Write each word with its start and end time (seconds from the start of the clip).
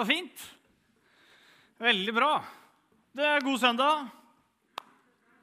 Så 0.00 0.06
fint. 0.08 0.42
Veldig 1.76 2.12
bra. 2.16 2.38
Det 3.12 3.24
er 3.26 3.42
god 3.44 3.58
søndag. 3.60 4.06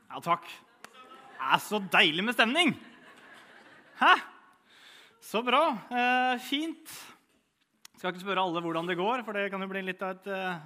Ja, 0.10 0.22
takk. 0.26 0.48
Det 0.82 1.50
er 1.54 1.62
så 1.62 1.80
deilig 1.94 2.26
med 2.26 2.34
stemning. 2.34 2.72
Hæ? 4.00 4.16
Så 5.22 5.44
bra. 5.46 5.62
Eh, 5.94 6.41
fint. 6.41 6.90
Skal 8.00 8.16
ikke 8.16 8.23
spørre 8.23 8.48
alle 8.48 8.66
hvordan 8.66 8.90
det 8.90 8.98
går, 8.98 9.22
for 9.28 9.38
det 9.38 9.46
kan 9.54 9.62
jo 9.62 9.70
bli 9.70 9.86
litt 9.91 10.02
av 10.02 10.16
et 10.16 10.32
eh, 10.34 10.58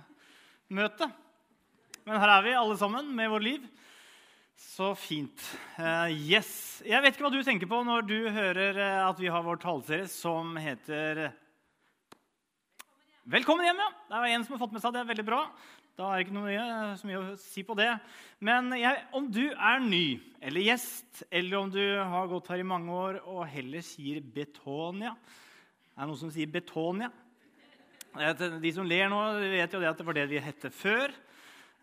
møte. 0.72 1.12
Men 2.08 2.24
her 2.24 2.36
er 2.38 2.48
vi 2.48 2.58
alle 2.62 2.80
sammen 2.80 3.12
med 3.12 3.28
vårt 3.36 3.48
liv. 3.50 3.70
Så 4.56 4.94
fint. 4.96 5.50
Eh, 5.76 6.16
yes. 6.32 6.80
Jeg 6.88 7.04
vet 7.04 7.12
ikke 7.12 7.28
hva 7.28 7.36
du 7.36 7.44
tenker 7.44 7.68
på 7.68 7.84
når 7.92 8.08
du 8.08 8.20
hører 8.32 8.72
eh, 8.88 9.04
at 9.04 9.20
vi 9.20 9.28
har 9.28 9.44
vår 9.44 9.60
taleserie 9.68 10.08
som 10.08 10.56
heter 10.56 11.26
Velkommen 13.30 13.62
hjem, 13.62 13.78
ja. 13.78 13.90
Det 14.10 14.18
er 14.18 14.32
en 14.34 14.44
som 14.48 14.56
har 14.56 14.60
fått 14.64 14.72
med 14.74 14.82
seg 14.82 14.96
det. 14.96 15.02
Veldig 15.12 15.24
bra. 15.28 15.44
Da 15.94 16.08
er 16.10 16.18
det 16.18 16.24
ikke 16.26 16.34
noe 16.34 16.94
så 16.98 17.06
mye 17.06 17.20
å 17.20 17.34
si 17.38 17.62
på 17.62 17.76
det. 17.78 17.92
Men 18.42 18.72
jeg, 18.74 19.04
om 19.14 19.28
du 19.30 19.44
er 19.52 19.84
ny 19.84 20.18
eller 20.42 20.66
gjest, 20.66 21.22
eller 21.30 21.60
om 21.60 21.70
du 21.70 21.84
har 22.00 22.32
gått 22.32 22.50
her 22.50 22.64
i 22.64 22.66
mange 22.66 22.90
år 22.90 23.20
og 23.22 23.44
heller 23.52 23.86
sier 23.86 24.24
Betonia 24.26 25.12
Er 25.14 26.02
det 26.02 26.08
noen 26.10 26.18
som 26.18 26.32
sier 26.34 26.50
Betonia? 26.50 27.12
De 28.42 28.74
som 28.74 28.90
ler 28.90 29.06
nå, 29.14 29.22
vet 29.54 29.78
jo 29.78 29.84
det 29.84 29.92
at 29.92 30.02
det 30.02 30.08
var 30.10 30.18
det 30.18 30.26
vi 30.34 30.42
hette 30.42 30.74
før. 30.74 31.14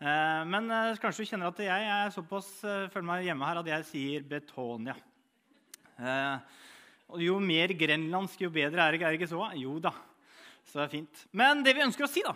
Eh, 0.03 0.43
men 0.43 0.67
eh, 0.75 0.99
kanskje 0.99 1.23
du 1.23 1.31
kjenner 1.31 1.53
at 1.53 1.63
jeg 1.63 1.87
er 1.95 2.13
såpass, 2.17 2.51
eh, 2.67 2.91
føler 2.91 3.11
meg 3.13 3.29
hjemme 3.29 3.47
her 3.47 3.63
at 3.63 3.71
jeg 3.77 3.89
sier 3.93 4.27
Betonia. 4.27 4.99
Jo 7.23 7.39
mer 7.39 7.71
grenlandsk, 7.79 8.43
jo 8.43 8.51
bedre 8.53 8.83
er 8.83 8.99
det 8.99 9.15
ikke 9.15 9.31
så? 9.31 9.47
Jo 9.55 9.79
da. 9.87 9.95
Så 10.67 10.79
det 10.79 10.85
er 10.85 10.93
fint. 10.93 11.23
Men 11.31 11.63
det 11.65 11.75
vi 11.77 11.85
ønsker 11.85 12.05
å 12.05 12.09
si, 12.11 12.23
da, 12.25 12.33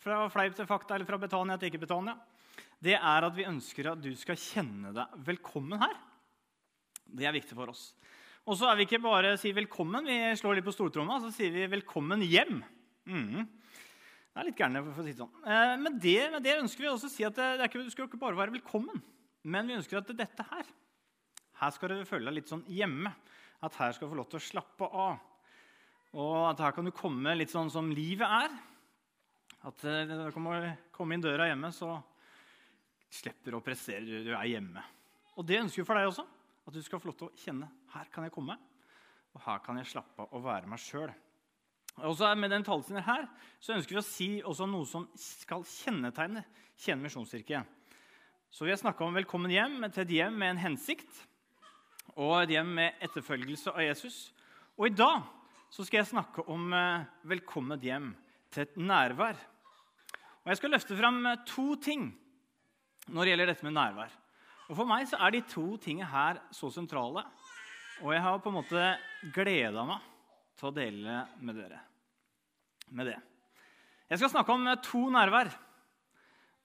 fra 0.00 0.24
fleip 0.32 0.56
til 0.56 0.68
fakta 0.68 0.96
eller 0.96 1.08
fra 1.08 1.20
Betania 1.20 1.58
til 1.60 1.70
ikke 1.70 1.84
Betania, 1.84 2.16
det 2.80 2.96
er 2.96 3.26
at 3.26 3.36
vi 3.36 3.48
ønsker 3.48 3.92
at 3.92 4.02
du 4.02 4.10
skal 4.16 4.38
kjenne 4.40 4.94
deg 4.96 5.22
velkommen 5.26 5.80
her. 5.82 5.96
Det 7.10 7.26
er 7.28 7.36
viktig 7.36 7.56
for 7.58 7.72
oss. 7.72 7.90
Og 8.48 8.56
så 8.56 8.70
er 8.70 8.78
vi 8.78 8.86
ikke 8.88 9.02
bare 9.04 9.34
si 9.38 9.52
velkommen, 9.54 10.08
vi 10.08 10.18
slår 10.40 10.58
litt 10.58 10.66
på 10.66 10.74
stortromma, 10.74 11.20
så 11.20 11.32
sier 11.34 11.52
vi 11.54 11.68
velkommen 11.70 12.24
hjem. 12.24 12.62
Mm. 13.10 13.44
Det 13.44 14.40
er 14.40 14.46
litt 14.46 14.60
gærne, 14.60 14.82
for 14.86 15.02
å 15.02 15.04
si 15.04 15.12
det 15.12 15.20
sånn. 15.20 15.32
Eh, 15.44 15.74
men 15.82 15.98
det, 16.00 16.20
med 16.32 16.44
det 16.46 16.56
ønsker 16.62 16.86
vi 16.86 16.92
også 16.92 17.10
å 17.10 17.12
si 17.12 17.26
at 17.26 17.36
det, 17.36 17.50
det 17.60 17.68
ikke, 17.68 17.84
du 17.84 17.92
skal 17.92 18.08
ikke 18.08 18.22
bare 18.22 18.38
være 18.38 18.56
velkommen, 18.56 19.02
men 19.44 19.68
vi 19.68 19.76
ønsker 19.76 20.00
at 20.00 20.14
dette 20.16 20.46
her 20.52 20.70
her 21.60 21.74
skal 21.76 21.92
du 21.92 22.06
føle 22.08 22.30
deg 22.30 22.38
litt 22.38 22.50
sånn 22.50 22.64
hjemme. 22.72 23.12
At 23.60 23.76
her 23.76 23.92
skal 23.92 24.08
du 24.08 24.14
få 24.14 24.20
lov 24.22 24.30
til 24.32 24.40
å 24.40 24.46
slappe 24.46 24.86
av. 24.88 25.18
Og 26.18 26.50
at 26.50 26.62
her 26.64 26.74
kan 26.74 26.86
du 26.86 26.90
komme 26.94 27.36
litt 27.36 27.52
sånn 27.52 27.70
som 27.70 27.90
livet 27.94 28.26
er. 28.26 28.54
At 29.68 29.84
eh, 29.86 30.08
når 30.08 30.30
du 30.30 30.34
kommer 30.34 31.14
inn 31.14 31.22
døra 31.22 31.46
hjemme, 31.50 31.70
så 31.74 31.98
slipper 33.10 33.52
du 33.52 33.60
å 33.60 33.64
pressere. 33.64 34.22
Du 34.24 34.32
er 34.34 34.48
hjemme. 34.50 34.82
Og 35.38 35.46
det 35.46 35.60
ønsker 35.62 35.82
vi 35.82 35.86
for 35.86 35.98
deg 35.98 36.10
også. 36.10 36.26
At 36.66 36.76
du 36.76 36.82
skal 36.84 37.02
få 37.02 37.10
lov 37.10 37.18
til 37.18 37.30
å 37.30 37.40
kjenne 37.40 37.70
her 37.94 38.10
kan 38.12 38.26
jeg 38.26 38.34
komme, 38.34 38.54
og 39.34 39.42
her 39.42 39.62
kan 39.64 39.78
jeg 39.80 39.88
slappe 39.90 40.22
av 40.22 40.34
og 40.36 40.44
være 40.44 40.70
meg 40.70 40.82
sjøl. 40.82 41.10
Med 42.38 42.52
den 42.52 42.64
talelsen 42.64 43.00
her 43.02 43.26
så 43.58 43.74
ønsker 43.74 43.96
vi 43.96 44.00
å 44.00 44.06
si 44.06 44.28
også 44.46 44.68
noe 44.70 44.86
som 44.88 45.08
skal 45.18 45.66
kjennetegne 45.66 46.44
Kjenne 46.80 47.04
misjonskirke. 47.04 47.58
Så 48.48 48.64
vi 48.64 48.72
har 48.72 48.78
snakka 48.80 49.04
om 49.04 49.12
velkommen 49.18 49.52
hjem 49.52 49.82
til 49.92 50.00
et 50.00 50.12
hjem 50.14 50.38
med 50.40 50.54
en 50.54 50.62
hensikt. 50.62 51.10
Og 52.14 52.38
et 52.38 52.54
hjem 52.54 52.70
med 52.78 53.02
etterfølgelse 53.04 53.74
av 53.74 53.82
Jesus. 53.84 54.16
Og 54.80 54.86
i 54.88 54.94
dag 54.96 55.26
så 55.70 55.86
skal 55.86 56.00
jeg 56.00 56.10
snakke 56.10 56.42
om 56.50 56.72
velkommet 57.30 57.84
hjem 57.86 58.10
til 58.50 58.66
et 58.66 58.76
nærvær. 58.76 59.38
Og 60.40 60.50
Jeg 60.50 60.58
skal 60.58 60.72
løfte 60.74 60.96
fram 60.96 61.20
eh, 61.26 61.42
to 61.46 61.74
ting 61.82 62.10
når 63.10 63.22
det 63.22 63.32
gjelder 63.32 63.50
dette 63.52 63.66
med 63.66 63.76
nærvær. 63.76 64.12
Og 64.70 64.76
For 64.78 64.88
meg 64.88 65.08
så 65.10 65.18
er 65.20 65.34
de 65.34 65.42
to 65.50 65.76
tingene 65.82 66.08
her 66.10 66.40
så 66.54 66.70
sentrale, 66.72 67.24
og 68.00 68.12
jeg 68.14 68.22
har 68.22 68.38
på 68.40 68.50
en 68.50 68.56
måte 68.60 68.84
gleda 69.34 69.84
meg 69.84 70.06
til 70.58 70.70
å 70.70 70.74
dele 70.74 71.24
med 71.42 71.58
dere 71.58 71.80
med 72.90 73.06
det. 73.06 73.18
Jeg 74.10 74.18
skal 74.18 74.32
snakke 74.32 74.54
om 74.54 74.66
eh, 74.66 74.80
to 74.82 75.04
nærvær. 75.12 75.52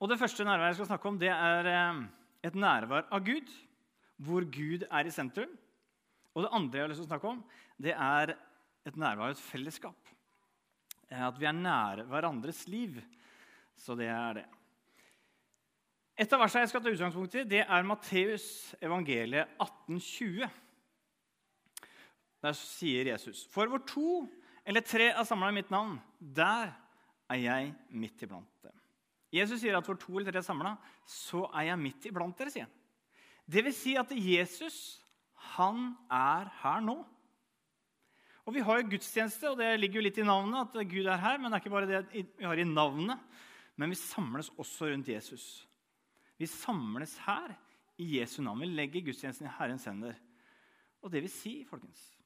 Og 0.00 0.10
Det 0.10 0.18
første 0.20 0.44
nærværet 0.44 0.74
jeg 0.74 0.80
skal 0.80 0.90
snakke 0.90 1.08
om, 1.08 1.18
det 1.18 1.30
er 1.32 1.68
et 2.44 2.54
nærvær 2.54 3.06
av 3.08 3.22
Gud, 3.24 3.48
hvor 4.20 4.44
Gud 4.44 4.82
er 4.90 5.08
i 5.08 5.12
sentrum. 5.14 5.54
Og 6.34 6.44
det 6.44 6.50
andre 6.52 6.76
jeg 6.76 6.84
har 6.84 6.90
lyst 6.90 7.00
til 7.00 7.06
å 7.06 7.12
snakke 7.14 7.30
om, 7.30 7.38
det 7.80 7.94
er 7.94 8.34
et 8.86 8.98
nærvær 8.98 9.30
og 9.30 9.36
et 9.36 9.42
fellesskap. 9.42 10.12
At 11.10 11.38
vi 11.38 11.46
er 11.46 11.54
nære 11.54 12.06
hverandres 12.10 12.66
liv. 12.70 12.98
Så 13.78 13.94
det 13.98 14.08
er 14.10 14.40
det. 14.40 14.46
Et 16.16 16.32
av 16.32 16.40
versene 16.40 16.64
jeg 16.64 16.72
skal 16.72 16.82
ta 16.82 16.92
utgangspunkt 16.94 17.34
i, 17.36 17.44
det 17.44 17.60
er 17.60 17.84
Matteus 17.86 18.46
evangeliet 18.80 19.52
1820. 19.60 20.48
Der 22.46 22.56
sier 22.56 23.12
Jesus.: 23.12 23.44
For 23.52 23.68
hvor 23.68 23.82
to 23.84 24.24
eller 24.66 24.82
tre 24.82 25.10
er 25.12 25.26
samla 25.28 25.50
i 25.52 25.58
mitt 25.58 25.70
navn, 25.70 25.98
der 26.18 26.72
er 27.28 27.42
jeg 27.42 27.74
midt 27.90 28.22
iblant 28.24 28.64
dem. 28.64 28.72
Jesus 29.34 29.60
sier 29.60 29.76
at 29.76 29.86
hvor 29.86 29.98
to 30.00 30.16
eller 30.16 30.30
tre 30.30 30.40
er 30.40 30.46
samla, 30.46 30.76
så 31.06 31.44
er 31.52 31.68
jeg 31.68 31.82
midt 31.82 32.08
iblant 32.08 32.38
dere. 32.38 32.50
sier 32.50 32.66
han. 32.66 32.72
Det 33.46 33.62
vil 33.62 33.74
si 33.74 33.94
at 33.98 34.10
Jesus, 34.10 35.02
han 35.54 35.92
er 36.10 36.48
her 36.62 36.80
nå. 36.82 36.96
Og 38.46 38.54
Vi 38.54 38.62
har 38.62 38.78
jo 38.78 38.90
gudstjeneste, 38.92 39.50
og 39.50 39.58
det 39.58 39.72
ligger 39.80 39.98
jo 39.98 40.06
litt 40.06 40.18
i 40.18 40.26
navnet. 40.26 40.76
at 40.76 40.88
Gud 40.88 41.06
er 41.06 41.16
her, 41.16 41.38
Men 41.38 41.50
det 41.50 41.56
er 41.56 41.64
ikke 41.64 41.70
bare 41.70 41.86
det 41.86 42.26
vi 42.38 42.44
har 42.44 42.58
i 42.58 42.64
navnet. 42.64 43.18
Men 43.76 43.90
vi 43.90 43.94
samles 43.94 44.50
også 44.56 44.86
rundt 44.86 45.08
Jesus. 45.08 45.66
Vi 46.38 46.46
samles 46.46 47.18
her 47.18 47.56
i 47.98 48.20
Jesu 48.20 48.42
navn. 48.42 48.60
Vi 48.60 48.66
legger 48.66 49.04
gudstjenesten 49.04 49.46
i 49.46 49.54
Herrens 49.58 49.84
hender. 49.84 50.14
Og 51.02 51.12
det 51.12 51.22
vil 51.22 51.30
si, 51.30 51.64
folkens, 51.64 52.16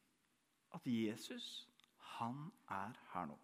at 0.75 0.81
Jesus, 0.85 1.69
han 1.99 2.51
er 2.71 2.95
her 3.13 3.27
nå. 3.27 3.39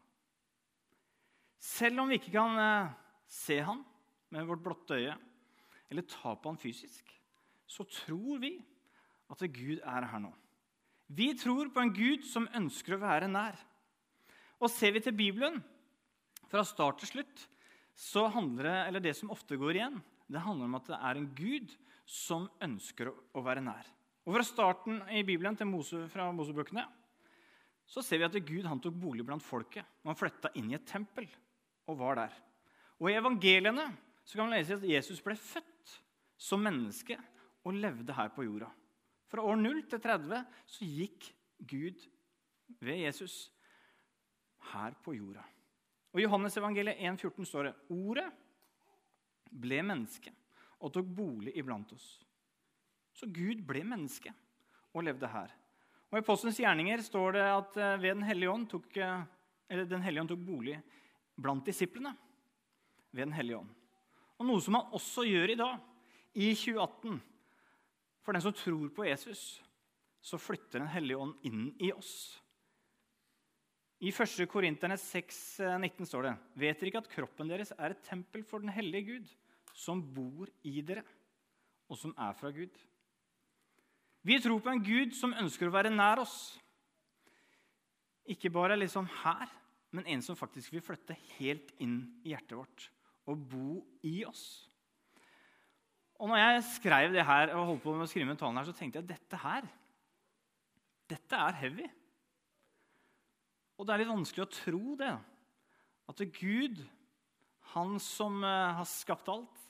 Selv 1.59 2.00
om 2.00 2.09
vi 2.09 2.20
ikke 2.20 2.31
kan 2.31 2.59
eh, 2.59 2.94
se 3.26 3.59
han 3.60 3.82
med 4.31 4.44
vårt 4.44 4.62
blotte 4.62 4.94
øye, 4.94 5.16
eller 5.91 6.03
ta 6.03 6.34
på 6.34 6.48
han 6.48 6.59
fysisk, 6.59 7.10
så 7.66 7.84
tror 7.84 8.38
vi 8.38 8.53
at 9.31 9.38
Gud 9.38 9.81
er 9.82 10.06
her 10.06 10.22
nå. 10.22 10.32
Vi 11.06 11.31
tror 11.39 11.71
på 11.71 11.83
en 11.83 11.94
Gud 11.94 12.27
som 12.27 12.49
ønsker 12.56 12.97
å 12.97 13.03
være 13.03 13.28
nær. 13.31 13.59
Og 14.59 14.72
ser 14.72 14.94
vi 14.97 15.03
til 15.05 15.15
Bibelen, 15.15 15.61
fra 16.50 16.65
start 16.67 17.03
til 17.03 17.11
slutt, 17.11 17.47
så 17.97 18.27
handler 18.33 18.69
det 18.69 18.77
eller 18.89 19.05
det 19.05 19.15
som 19.19 19.33
ofte 19.34 19.59
går 19.59 19.78
igjen, 19.78 20.00
det 20.27 20.43
handler 20.43 20.69
om 20.69 20.78
at 20.78 20.89
det 20.91 20.99
er 20.99 21.19
en 21.19 21.28
Gud 21.39 21.75
som 22.06 22.49
ønsker 22.62 23.11
å 23.11 23.43
være 23.45 23.62
nær. 23.65 23.87
Og 24.27 24.34
Fra 24.34 24.43
starten 24.47 25.00
i 25.15 25.22
Bibelen 25.27 25.56
til 25.59 25.69
Mose, 25.71 26.06
fra 26.11 26.27
Mosebøkene 26.34 26.83
så 27.87 28.03
ser 28.03 28.19
vi 28.19 28.27
at 28.27 28.39
Gud 28.49 28.66
han 28.66 28.81
tok 28.83 28.97
bolig 28.99 29.22
blant 29.27 29.45
folket. 29.47 29.87
Han 30.03 30.19
flytta 30.19 30.50
inn 30.59 30.72
i 30.72 30.78
et 30.78 30.89
tempel 30.89 31.28
og 31.87 32.00
var 32.00 32.19
der. 32.19 32.33
Og 32.99 33.11
I 33.11 33.19
evangeliene 33.21 33.87
så 34.27 34.34
kan 34.34 34.49
man 34.49 34.56
lese 34.56 34.75
at 34.75 34.89
Jesus 34.89 35.22
ble 35.22 35.37
født 35.39 35.95
som 36.37 36.65
menneske 36.66 37.15
og 37.62 37.78
levde 37.78 38.16
her 38.16 38.33
på 38.34 38.49
jorda. 38.49 38.72
Fra 39.36 39.44
år 39.44 39.58
0 39.60 39.82
til 39.84 40.00
30 40.00 40.38
så 40.72 40.86
gikk 40.88 41.26
Gud 41.69 42.04
ved 42.80 43.02
Jesus 43.02 43.50
her 44.72 44.94
på 45.04 45.12
jorda. 45.12 45.42
Og 46.14 46.22
I 46.22 46.24
Johannes 46.24 46.56
evangeliet 46.56 47.02
1,14 47.04 47.44
står 47.50 47.69
det 47.69 47.74
Ordet 47.92 48.24
ble 49.52 49.82
menneske 49.84 50.33
og 50.80 50.94
tok 50.94 51.12
bolig 51.18 51.53
iblant 51.53 51.92
oss. 51.92 52.06
Så 53.12 53.28
Gud 53.28 53.60
ble 53.68 53.84
menneske 53.84 54.33
og 54.97 55.04
levde 55.04 55.28
her. 55.28 55.53
Og 56.09 56.22
I 56.22 56.24
Postens 56.24 56.62
gjerninger 56.65 57.04
står 57.04 57.36
det 57.36 57.47
at 57.59 57.77
eh, 57.77 58.00
ved 58.00 58.16
Den 58.16 58.27
hellige 58.30 58.56
ånd 58.56 58.66
tok, 58.72 58.89
eh, 58.97 59.84
den 59.84 60.09
hellige 60.09 60.24
ånd 60.24 60.32
tok 60.32 60.44
bolig 60.48 60.80
blant 61.36 61.68
disiplene. 61.68 62.16
Ved 63.12 63.28
Den 63.28 63.36
hellige 63.36 63.60
ånd. 63.60 63.77
Og 64.41 64.48
Noe 64.48 64.65
som 64.65 64.80
han 64.80 64.97
også 64.97 65.28
gjør 65.28 65.53
i 65.53 65.60
dag, 65.60 65.77
i 66.32 66.54
2018 66.56 67.21
for 68.27 68.34
den 68.34 68.43
som 68.43 68.55
tror 68.59 68.91
på 68.91 69.07
Jesus, 69.07 69.63
så 70.21 70.39
flytter 70.39 70.83
Den 70.83 70.91
hellige 70.91 71.23
ånd 71.23 71.47
inn 71.47 71.69
i 71.78 71.93
oss. 71.95 72.43
I 74.03 74.11
1. 74.11 74.43
Korinterne 74.51 74.99
6, 74.99 75.61
19 75.78 76.09
står 76.11 76.27
det.: 76.27 76.34
Vet 76.59 76.81
dere 76.81 76.91
ikke 76.91 77.05
at 77.05 77.13
kroppen 77.13 77.49
deres 77.49 77.71
er 77.78 77.95
et 77.95 78.03
tempel 78.05 78.43
for 78.45 78.61
den 78.61 78.75
hellige 78.75 79.07
Gud, 79.13 79.31
som 79.73 80.03
bor 80.03 80.51
i 80.67 80.83
dere, 80.83 81.05
og 81.89 81.97
som 81.97 82.13
er 82.19 82.34
fra 82.37 82.51
Gud? 82.51 82.75
Vi 84.27 84.41
tror 84.43 84.61
på 84.61 84.75
en 84.75 84.83
Gud 84.83 85.15
som 85.15 85.33
ønsker 85.39 85.71
å 85.71 85.77
være 85.77 85.95
nær 85.95 86.19
oss. 86.25 86.59
Ikke 88.27 88.51
bare 88.51 88.77
liksom 88.77 89.07
her, 89.23 89.47
men 89.95 90.07
en 90.11 90.23
som 90.23 90.37
faktisk 90.37 90.75
vil 90.75 90.83
flytte 90.83 91.15
helt 91.39 91.71
inn 91.78 92.01
i 92.25 92.34
hjertet 92.34 92.59
vårt 92.59 92.91
og 93.31 93.47
bo 93.49 93.84
i 94.03 94.25
oss. 94.27 94.67
Og 96.16 96.30
når 96.30 96.41
jeg 96.41 96.65
skrev 96.71 97.13
det 97.13 97.24
her, 97.28 97.53
og 97.54 97.72
holdt 97.72 97.83
på 97.84 97.92
med 97.92 98.07
å 98.07 98.10
skrive 98.10 98.30
med 98.30 98.39
talen 98.41 98.57
her, 98.57 98.68
så 98.68 98.74
tenkte 98.77 99.01
jeg 99.01 99.07
at 99.07 99.13
dette 99.16 99.41
her 99.42 99.66
dette 101.07 101.39
er 101.39 101.59
heavy. 101.60 101.86
Og 103.77 103.86
det 103.86 103.95
er 103.95 104.03
litt 104.03 104.10
vanskelig 104.10 104.47
å 104.47 104.54
tro 104.54 104.97
det. 104.98 105.13
At 106.10 106.18
det 106.18 106.33
Gud, 106.34 106.80
han 107.74 107.98
som 108.03 108.41
eh, 108.47 108.74
har 108.78 108.89
skapt 108.91 109.28
alt, 109.30 109.63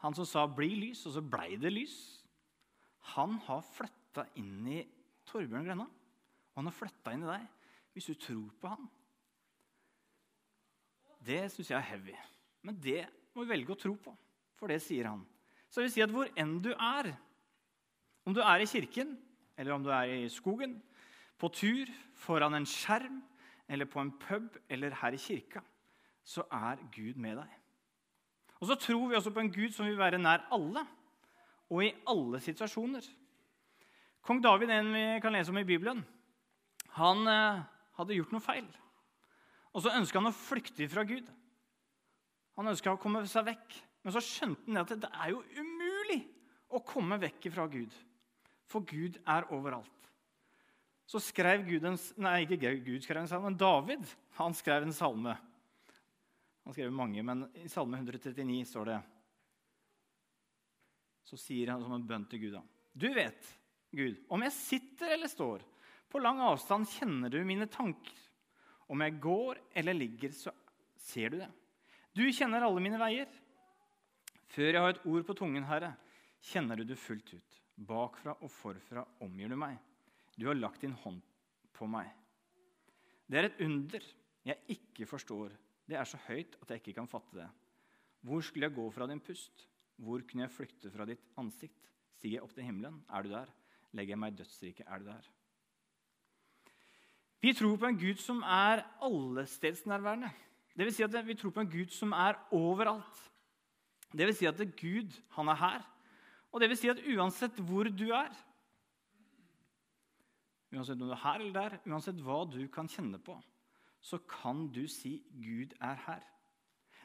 han 0.00 0.16
som 0.16 0.24
sa 0.24 0.46
'bli 0.46 0.72
lys', 0.80 1.04
og 1.06 1.14
så 1.14 1.22
blei 1.22 1.58
det 1.60 1.72
lys, 1.72 2.24
han 3.14 3.36
har 3.46 3.60
flytta 3.76 4.24
inn 4.40 4.66
i 4.66 4.80
Torbjørn 5.28 5.66
Grønna. 5.66 5.84
Og 5.84 6.56
han 6.56 6.70
har 6.70 6.76
flytta 6.76 7.12
inn 7.14 7.26
i 7.26 7.30
deg 7.30 7.46
hvis 7.94 8.08
du 8.10 8.14
tror 8.14 8.50
på 8.60 8.70
han. 8.70 8.88
Det 11.20 11.42
syns 11.52 11.70
jeg 11.70 11.76
er 11.76 11.90
heavy. 11.90 12.16
Men 12.62 12.78
det 12.80 13.02
må 13.34 13.44
vi 13.44 13.52
velge 13.52 13.74
å 13.74 13.78
tro 13.78 13.92
på, 13.98 14.14
for 14.56 14.72
det 14.72 14.80
sier 14.82 15.10
han. 15.10 15.22
Så 15.70 15.84
vil 15.84 15.92
si 15.92 16.02
at 16.02 16.12
hvor 16.12 16.30
enn 16.38 16.58
du 16.62 16.72
er, 16.74 17.12
om 18.26 18.34
du 18.34 18.42
er 18.42 18.62
i 18.62 18.68
kirken, 18.68 19.14
eller 19.56 19.74
om 19.74 19.84
du 19.84 19.90
er 19.94 20.10
i 20.10 20.28
skogen, 20.32 20.78
på 21.40 21.48
tur, 21.54 21.90
foran 22.18 22.58
en 22.58 22.68
skjerm, 22.68 23.22
eller 23.70 23.86
på 23.86 24.02
en 24.02 24.12
pub, 24.18 24.56
eller 24.68 24.96
her 25.00 25.14
i 25.14 25.20
kirka, 25.20 25.62
så 26.26 26.44
er 26.52 26.82
Gud 26.92 27.16
med 27.22 27.38
deg. 27.38 27.56
Og 28.60 28.68
så 28.68 28.76
tror 28.76 29.08
vi 29.08 29.16
også 29.16 29.32
på 29.32 29.40
en 29.40 29.52
Gud 29.52 29.72
som 29.72 29.86
vil 29.86 29.98
være 29.98 30.18
nær 30.20 30.44
alle, 30.52 30.84
og 31.70 31.84
i 31.86 31.94
alle 32.10 32.40
situasjoner. 32.42 33.06
Kong 34.26 34.42
David, 34.44 34.72
en 34.74 34.92
vi 34.92 35.04
kan 35.22 35.32
lese 35.32 35.52
om 35.54 35.58
i 35.58 35.64
Bibelen, 35.64 36.02
han 36.98 37.22
eh, 37.30 37.62
hadde 37.96 38.16
gjort 38.18 38.34
noe 38.34 38.44
feil. 38.44 38.66
Og 39.70 39.84
så 39.84 39.94
ønska 39.94 40.18
han 40.18 40.32
å 40.32 40.34
flykte 40.34 40.88
fra 40.90 41.06
Gud. 41.06 41.28
Han 42.58 42.72
ønska 42.72 42.92
å 42.92 43.00
komme 43.00 43.22
seg 43.30 43.46
vekk. 43.46 43.78
Men 44.04 44.14
så 44.14 44.22
skjønte 44.24 44.66
han 44.68 44.80
at 44.80 44.94
det 44.96 45.10
er 45.10 45.32
jo 45.34 45.42
umulig 45.58 46.20
å 46.70 46.80
komme 46.86 47.18
vekk 47.20 47.50
fra 47.52 47.66
Gud. 47.70 47.92
For 48.70 48.86
Gud 48.86 49.18
er 49.28 49.48
overalt. 49.52 49.96
Så 51.10 51.18
skrev 51.22 51.64
Gud 51.66 51.84
en, 51.88 51.98
nei, 52.22 52.44
ikke 52.46 52.76
Gud 52.86 53.02
skrev 53.02 53.24
en 53.24 53.30
salme, 53.30 53.50
men 53.50 53.58
David 53.58 54.04
han 54.38 54.54
skrev 54.54 54.86
en 54.86 54.94
salme. 54.94 55.34
Han 56.64 56.76
skrev 56.76 56.92
mange, 56.94 57.24
men 57.26 57.48
i 57.58 57.66
Salme 57.72 57.98
139 57.98 58.60
står 58.68 58.92
det 58.92 58.98
Så 61.26 61.38
sier 61.40 61.72
han 61.72 61.82
som 61.82 61.96
en 61.96 62.06
bønn 62.06 62.28
til 62.30 62.44
Gud 62.44 62.54
da. 62.54 62.62
Du 62.92 63.08
vet, 63.14 63.48
Gud, 63.90 64.20
om 64.30 64.44
jeg 64.46 64.54
sitter 64.54 65.16
eller 65.16 65.30
står, 65.30 65.64
på 66.10 66.22
lang 66.22 66.38
avstand 66.42 66.86
kjenner 66.90 67.30
du 67.32 67.40
mine 67.46 67.66
tanker. 67.70 68.14
Om 68.90 69.02
jeg 69.02 69.18
går 69.22 69.60
eller 69.82 69.94
ligger, 69.94 70.32
så 70.34 70.54
ser 70.98 71.34
du 71.34 71.40
det. 71.40 71.50
Du 72.14 72.24
kjenner 72.34 72.66
alle 72.66 72.82
mine 72.82 72.98
veier. 72.98 73.30
Før 74.50 74.72
jeg 74.72 74.82
har 74.82 74.94
et 74.94 75.04
ord 75.06 75.26
på 75.26 75.36
tungen, 75.38 75.66
Herre, 75.68 75.92
kjenner 76.42 76.80
du 76.80 76.84
det 76.88 76.98
fullt 76.98 77.34
ut. 77.36 77.58
Bakfra 77.86 78.34
og 78.40 78.50
forfra 78.50 79.04
omgir 79.22 79.52
du 79.52 79.56
meg. 79.58 79.76
Du 80.34 80.48
har 80.48 80.58
lagt 80.58 80.82
din 80.82 80.96
hånd 81.04 81.20
på 81.76 81.86
meg. 81.90 82.10
Det 83.30 83.38
er 83.38 83.48
et 83.50 83.60
under 83.62 84.06
jeg 84.48 84.74
ikke 84.74 85.06
forstår. 85.06 85.54
Det 85.86 85.98
er 85.98 86.08
så 86.08 86.18
høyt 86.26 86.56
at 86.62 86.72
jeg 86.72 86.82
ikke 86.82 86.96
kan 86.98 87.10
fatte 87.10 87.36
det. 87.36 87.48
Hvor 88.26 88.42
skulle 88.44 88.66
jeg 88.66 88.76
gå 88.76 88.88
fra 88.90 89.06
din 89.06 89.22
pust? 89.22 89.66
Hvor 90.00 90.22
kunne 90.26 90.46
jeg 90.46 90.54
flykte 90.54 90.90
fra 90.90 91.06
ditt 91.08 91.22
ansikt? 91.38 91.90
Stiger 92.16 92.38
jeg 92.38 92.44
opp 92.44 92.54
til 92.56 92.66
himmelen? 92.66 93.02
Er 93.08 93.22
du 93.22 93.30
der? 93.32 93.52
Legger 93.92 94.16
jeg 94.16 94.22
meg 94.22 94.34
i 94.34 94.40
dødsriket? 94.42 94.86
Er 94.86 94.98
du 94.98 95.10
der? 95.10 95.30
Vi 97.40 97.54
tror 97.56 97.76
på 97.80 97.88
en 97.88 97.98
Gud 98.00 98.20
som 98.20 98.42
er 98.42 98.82
allestedsnærværende. 99.00 100.30
Det 100.76 100.86
vil 100.86 100.94
si 100.94 101.04
at 101.04 101.14
vi 101.26 101.34
tror 101.34 101.54
på 101.54 101.62
en 101.64 101.70
Gud 101.70 101.94
som 101.94 102.12
er 102.12 102.36
overalt. 102.52 103.29
Det 104.10 104.26
vil 104.26 104.36
si 104.36 104.48
at 104.48 104.60
Gud, 104.78 105.14
han 105.36 105.48
er 105.48 105.58
her. 105.58 105.82
Og 106.50 106.60
det 106.60 106.70
vil 106.70 106.78
si 106.78 106.90
at 106.90 107.02
uansett 107.14 107.60
hvor 107.62 107.86
du 107.94 108.08
er, 108.10 108.32
uansett 110.74 110.98
om 110.98 111.10
du 111.10 111.14
er 111.14 111.22
her 111.22 111.38
eller 111.40 111.54
der, 111.54 111.78
uansett 111.90 112.18
hva 112.24 112.42
du 112.50 112.60
kan 112.72 112.90
kjenne 112.90 113.20
på, 113.22 113.36
så 114.00 114.18
kan 114.18 114.66
du 114.72 114.86
si 114.88 115.20
'Gud 115.30 115.74
er 115.80 115.94
her'. 116.06 116.26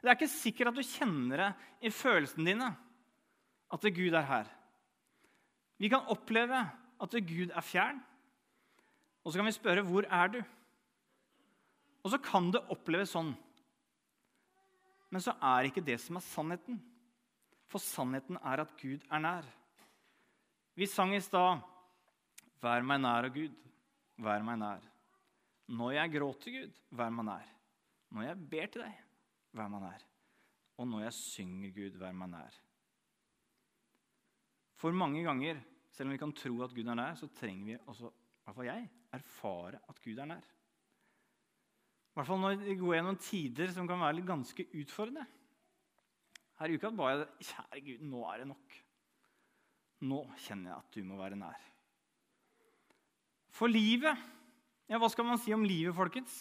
Det 0.02 0.10
er 0.10 0.16
ikke 0.16 0.28
sikkert 0.28 0.68
at 0.68 0.78
du 0.78 0.86
kjenner 0.86 1.38
det 1.38 1.52
i 1.81 1.90
følelsene 1.90 2.46
dine 2.46 2.69
at 3.74 3.81
Gud 3.81 4.13
er 4.13 4.22
her. 4.22 4.50
Vi 5.78 5.90
kan 5.90 6.07
oppleve 6.07 6.62
at 7.02 7.12
Gud 7.12 7.52
er 7.52 7.62
fjern, 7.62 8.00
og 9.24 9.31
så 9.31 9.40
kan 9.40 9.46
vi 9.46 9.52
spørre 9.52 9.84
'Hvor 9.84 10.06
er 10.10 10.28
du?' 10.28 10.44
Og 12.04 12.12
så 12.12 12.18
kan 12.22 12.52
det 12.52 12.62
oppleves 12.69 13.10
sånn. 13.10 13.36
Men 15.10 15.22
så 15.22 15.34
er 15.42 15.66
ikke 15.66 15.81
det 15.81 16.00
som 16.00 16.16
er 16.16 16.19
sannheten. 16.19 16.78
For 17.72 17.82
sannheten 17.82 18.38
er 18.42 18.64
at 18.64 18.74
Gud 18.82 19.06
er 19.12 19.22
nær. 19.24 19.48
Vi 20.76 20.86
sang 20.86 21.16
i 21.16 21.22
stad 21.24 21.62
'Vær 22.62 22.82
meg 22.82 23.02
nær, 23.02 23.26
av 23.28 23.34
Gud, 23.34 23.54
vær 24.18 24.42
meg 24.42 24.58
nær'. 24.58 24.86
Når 25.68 25.92
jeg 25.92 26.12
gråter, 26.16 26.52
Gud, 26.52 26.80
vær 26.92 27.10
meg 27.10 27.26
nær. 27.26 27.50
Når 28.10 28.24
jeg 28.24 28.50
ber 28.50 28.66
til 28.66 28.82
deg, 28.82 28.96
vær 29.54 29.68
meg 29.70 29.82
nær. 29.82 30.06
Og 30.78 30.88
når 30.88 31.04
jeg 31.04 31.14
synger, 31.14 31.72
Gud, 31.76 32.00
vær 32.00 32.12
meg 32.12 32.30
nær. 32.30 32.58
For 34.76 34.92
mange 34.92 35.24
ganger, 35.24 35.62
selv 35.92 36.10
om 36.10 36.16
vi 36.16 36.18
kan 36.18 36.34
tro 36.34 36.64
at 36.66 36.74
Gud 36.76 36.88
er 36.88 36.98
nær, 37.00 37.16
så 37.16 37.30
trenger 37.38 37.66
vi 37.66 37.78
også, 37.86 38.10
i 38.10 38.44
hvert 38.46 38.56
fall 38.56 38.66
jeg, 38.66 38.90
erfare 39.14 39.80
at 39.90 40.02
Gud 40.04 40.18
er 40.18 40.26
nær. 40.26 40.52
I 42.16 42.18
hvert 42.18 42.28
fall 42.28 42.40
når 42.40 42.62
vi 42.64 42.76
går 42.80 42.96
gjennom 42.96 43.18
tider 43.20 43.72
som 43.76 43.88
kan 43.88 44.00
være 44.00 44.26
ganske 44.26 44.68
utfordrende. 44.72 45.26
Her 46.60 46.72
i 46.72 46.78
uka 46.80 46.92
ba 46.96 47.12
jeg 47.12 47.50
kjære 47.50 47.81
Gud, 47.86 48.04
nå 48.12 48.22
er 48.31 48.42
det 48.42 48.50
nok. 48.54 48.75
Nå 50.06 50.22
kjenner 50.46 50.72
jeg 50.72 50.78
at 50.78 50.96
du 50.96 51.07
må 51.07 51.18
være 51.19 51.40
nær. 51.40 51.66
For 53.56 53.72
livet 53.72 54.31
ja, 54.86 55.00
Hva 55.02 55.10
skal 55.10 55.25
man 55.25 55.40
si 55.42 55.54
om 55.56 55.63
livet, 55.66 55.96
folkens? 55.98 56.34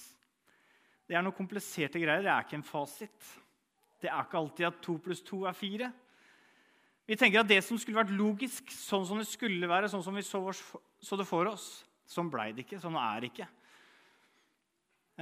Det 1.09 1.17
er 1.17 1.25
noen 1.25 1.37
kompliserte 1.37 2.01
greier. 2.01 2.25
Det 2.25 2.33
er 2.33 2.45
ikke 2.45 2.59
en 2.59 2.67
fasit. 2.67 3.29
Det 4.03 4.11
er 4.11 4.27
ikke 4.27 4.41
alltid 4.41 4.67
at 4.69 4.83
to 4.85 4.99
pluss 5.01 5.23
to 5.25 5.45
er 5.49 5.57
fire. 5.57 5.89
Vi 7.09 7.17
tenker 7.21 7.41
at 7.41 7.49
det 7.49 7.61
som 7.65 7.79
skulle 7.81 8.01
vært 8.01 8.13
logisk, 8.17 8.69
sånn 8.73 9.05
som 9.09 9.21
det 9.21 9.29
skulle 9.29 9.69
være, 9.69 9.89
sånn 9.93 10.05
som 10.05 10.17
vi 10.17 10.25
så, 10.25 10.41
det 11.17 11.27
for 11.29 11.49
oss, 11.49 11.67
sånn 12.09 12.31
blei 12.33 12.51
det 12.53 12.65
ikke. 12.65 12.81
Sånn 12.81 12.97
er 13.01 13.25
det 13.25 13.33
ikke. 13.33 13.49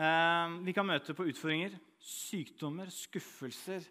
Eh, 0.03 0.59
vi 0.67 0.75
kan 0.75 0.87
møte 0.89 1.15
på 1.15 1.27
utfordringer, 1.31 1.75
sykdommer, 2.03 2.91
skuffelser, 2.95 3.87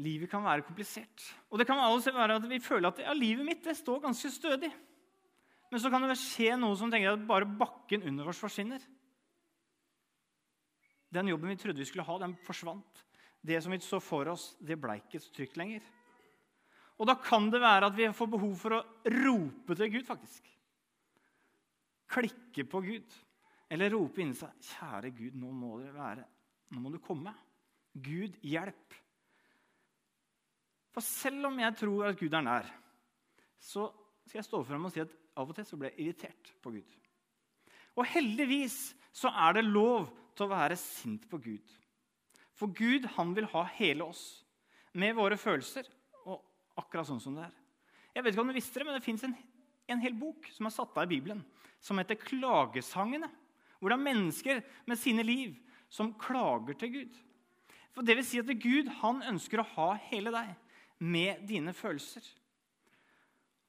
Livet 0.00 0.30
kan 0.32 0.44
være 0.44 0.64
komplisert. 0.64 1.24
Og 1.50 1.60
det 1.60 1.66
kan 1.68 1.80
også 1.82 2.14
være 2.14 2.38
at 2.40 2.46
vi 2.48 2.60
føler 2.62 2.88
at 2.88 3.02
ja, 3.04 3.12
livet 3.16 3.44
mitt 3.46 3.66
det 3.66 3.76
står 3.76 4.00
ganske 4.06 4.30
stødig. 4.32 4.70
Men 5.70 5.82
så 5.82 5.90
kan 5.92 6.02
det 6.08 6.16
skje 6.18 6.56
noe 6.58 6.78
som 6.78 6.90
tenker 6.90 7.14
at 7.14 7.28
bare 7.28 7.46
bakken 7.46 8.06
under 8.08 8.30
oss 8.32 8.40
forsvinner. 8.42 8.82
Den 11.10 11.30
jobben 11.30 11.50
vi 11.50 11.58
trodde 11.58 11.82
vi 11.82 11.88
skulle 11.88 12.06
ha, 12.06 12.18
den 12.22 12.36
forsvant. 12.46 13.04
Det 13.42 13.58
som 13.62 13.72
vi 13.72 13.80
så 13.82 14.00
for 14.02 14.28
oss, 14.30 14.54
det 14.60 14.78
ble 14.80 14.98
ikke 15.00 15.20
så 15.22 15.32
trygt 15.34 15.58
lenger. 15.58 15.84
Og 17.00 17.08
da 17.08 17.16
kan 17.16 17.48
det 17.52 17.62
være 17.62 17.88
at 17.88 17.96
vi 17.96 18.08
får 18.14 18.28
behov 18.34 18.56
for 18.60 18.76
å 18.76 18.84
rope 19.14 19.76
til 19.78 19.92
Gud, 19.94 20.06
faktisk. 20.06 20.48
Klikke 22.10 22.66
på 22.68 22.82
Gud. 22.84 23.14
Eller 23.70 23.94
rope 23.94 24.20
inni 24.20 24.34
seg 24.34 24.50
'Kjære 24.58 25.12
Gud, 25.14 25.38
nå 25.38 25.52
må 25.54 25.78
dere 25.78 25.94
være. 25.94 26.24
Nå 26.74 26.82
må 26.82 26.90
du 26.90 26.98
komme.' 26.98 27.34
Gud, 27.94 28.36
hjelp. 28.42 28.94
For 30.94 31.04
selv 31.04 31.46
om 31.50 31.58
jeg 31.62 31.76
tror 31.78 32.08
at 32.10 32.18
Gud 32.18 32.34
er 32.34 32.44
nær, 32.44 32.70
så 33.60 33.88
skal 34.26 34.40
jeg 34.40 34.48
stå 34.48 34.62
frem 34.66 34.86
og 34.86 34.94
si 34.94 35.02
at 35.02 35.12
av 35.38 35.48
og 35.48 35.56
til 35.56 35.66
så 35.66 35.78
ble 35.78 35.90
jeg 35.90 36.06
irritert 36.06 36.50
på 36.62 36.72
Gud. 36.74 36.96
Og 37.98 38.06
heldigvis 38.08 38.78
så 39.12 39.30
er 39.30 39.58
det 39.58 39.66
lov 39.66 40.08
til 40.34 40.46
å 40.46 40.52
være 40.52 40.78
sint 40.78 41.26
på 41.30 41.40
Gud. 41.42 41.76
For 42.58 42.72
Gud 42.76 43.06
han 43.16 43.34
vil 43.36 43.48
ha 43.54 43.64
hele 43.78 44.06
oss, 44.10 44.42
med 44.92 45.14
våre 45.14 45.38
følelser, 45.38 45.86
og 46.26 46.42
akkurat 46.80 47.06
sånn 47.08 47.22
som 47.22 47.36
det 47.38 47.46
er. 47.46 47.56
Jeg 48.14 48.24
vet 48.24 48.34
ikke 48.34 48.42
om 48.42 48.50
du 48.50 48.56
visste 48.56 48.80
det, 48.80 48.86
men 48.88 48.96
det 48.98 49.04
fins 49.04 49.22
en, 49.26 49.36
en, 49.86 50.02
hel 50.02 50.16
bok 50.18 50.48
som 50.50 50.66
er 50.66 50.74
satt 50.74 50.98
av 50.98 51.06
i 51.06 51.12
Bibelen, 51.14 51.44
som 51.80 51.98
heter 51.98 52.18
'Klagesangene'. 52.18 53.30
Hvor 53.78 53.88
det 53.88 53.96
er 53.96 54.08
mennesker 54.10 54.62
med 54.84 54.98
sine 54.98 55.22
liv 55.22 55.54
som 55.88 56.12
klager 56.14 56.74
til 56.76 56.92
Gud. 56.92 57.14
For 57.94 58.02
det 58.02 58.16
vil 58.18 58.26
si 58.26 58.38
at 58.38 58.50
Gud 58.60 58.90
han 59.00 59.22
ønsker 59.22 59.62
å 59.62 59.70
ha 59.76 59.94
hele 60.10 60.30
deg 60.34 60.50
med 61.00 61.44
dine 61.48 61.72
følelser. 61.76 62.24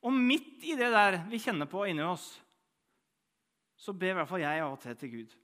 Og 0.02 0.14
midt 0.14 0.64
i 0.66 0.76
det 0.78 0.90
der 0.92 1.20
vi 1.30 1.40
kjenner 1.42 1.70
på 1.70 1.86
inni 1.88 2.04
oss, 2.04 2.42
så 3.78 3.94
ber 3.94 4.14
i 4.14 4.18
hvert 4.20 4.30
fall 4.30 4.44
jeg 4.44 4.62
av 4.62 4.76
og 4.76 4.82
til 4.82 4.98
til 4.98 5.14
Gud. 5.14 5.36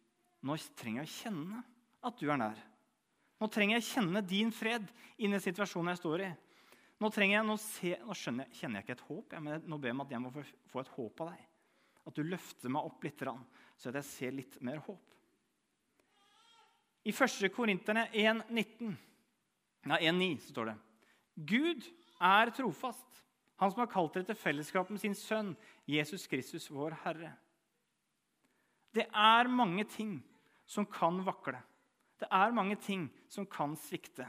Nå 0.46 0.58
trenger 0.78 1.04
jeg 1.04 1.10
å 1.10 1.16
kjenne 1.16 1.62
at 2.08 2.20
du 2.20 2.30
er 2.30 2.42
nær. 2.42 2.60
Nå 3.38 3.48
trenger 3.54 3.78
jeg 3.78 3.86
å 3.86 3.92
kjenne 3.92 4.22
din 4.26 4.52
fred 4.54 4.86
inni 5.22 5.40
situasjonen 5.42 5.92
jeg 5.94 6.02
står 6.02 6.26
i. 6.26 6.32
Nå, 6.98 7.12
jeg, 7.14 7.44
nå, 7.46 7.56
se, 7.62 7.92
nå 8.02 8.14
jeg, 8.18 8.48
kjenner 8.58 8.80
jeg 8.80 8.86
ikke 8.86 8.96
et 8.96 9.10
håp, 9.10 9.36
men 9.46 9.68
nå 9.70 9.76
ber 9.78 9.92
jeg 9.92 9.98
om 9.98 10.06
at 10.08 10.14
jeg 10.16 10.24
må 10.24 10.30
få 10.34 10.82
et 10.82 10.96
håp 10.96 11.16
av 11.22 11.28
deg. 11.30 11.42
At 12.10 12.18
du 12.18 12.24
løfter 12.26 12.74
meg 12.74 12.88
opp 12.90 13.00
litt, 13.06 13.22
så 13.78 13.94
jeg 13.94 14.08
ser 14.08 14.32
litt 14.34 14.56
mer 14.66 14.80
håp. 14.82 15.06
I 17.08 17.14
1. 17.14 17.54
Korinterne 17.54 18.04
1,9 18.12 20.50
står 20.50 20.66
det 20.72 20.78
Gud 21.38 21.86
er 22.20 22.50
trofast, 22.50 23.24
han 23.58 23.72
som 23.72 23.84
har 23.84 23.92
kalt 23.92 24.16
dere 24.16 24.26
til 24.30 24.38
fellesskap 24.38 24.90
med 24.90 25.02
sin 25.02 25.16
sønn, 25.18 25.54
Jesus 25.90 26.26
Kristus, 26.30 26.70
vår 26.74 26.98
Herre. 27.04 27.36
Det 28.94 29.06
er 29.14 29.50
mange 29.50 29.86
ting 29.90 30.18
som 30.66 30.86
kan 30.90 31.20
vakle. 31.26 31.60
Det 32.18 32.28
er 32.34 32.56
mange 32.56 32.76
ting 32.82 33.08
som 33.30 33.46
kan 33.46 33.76
svikte. 33.78 34.26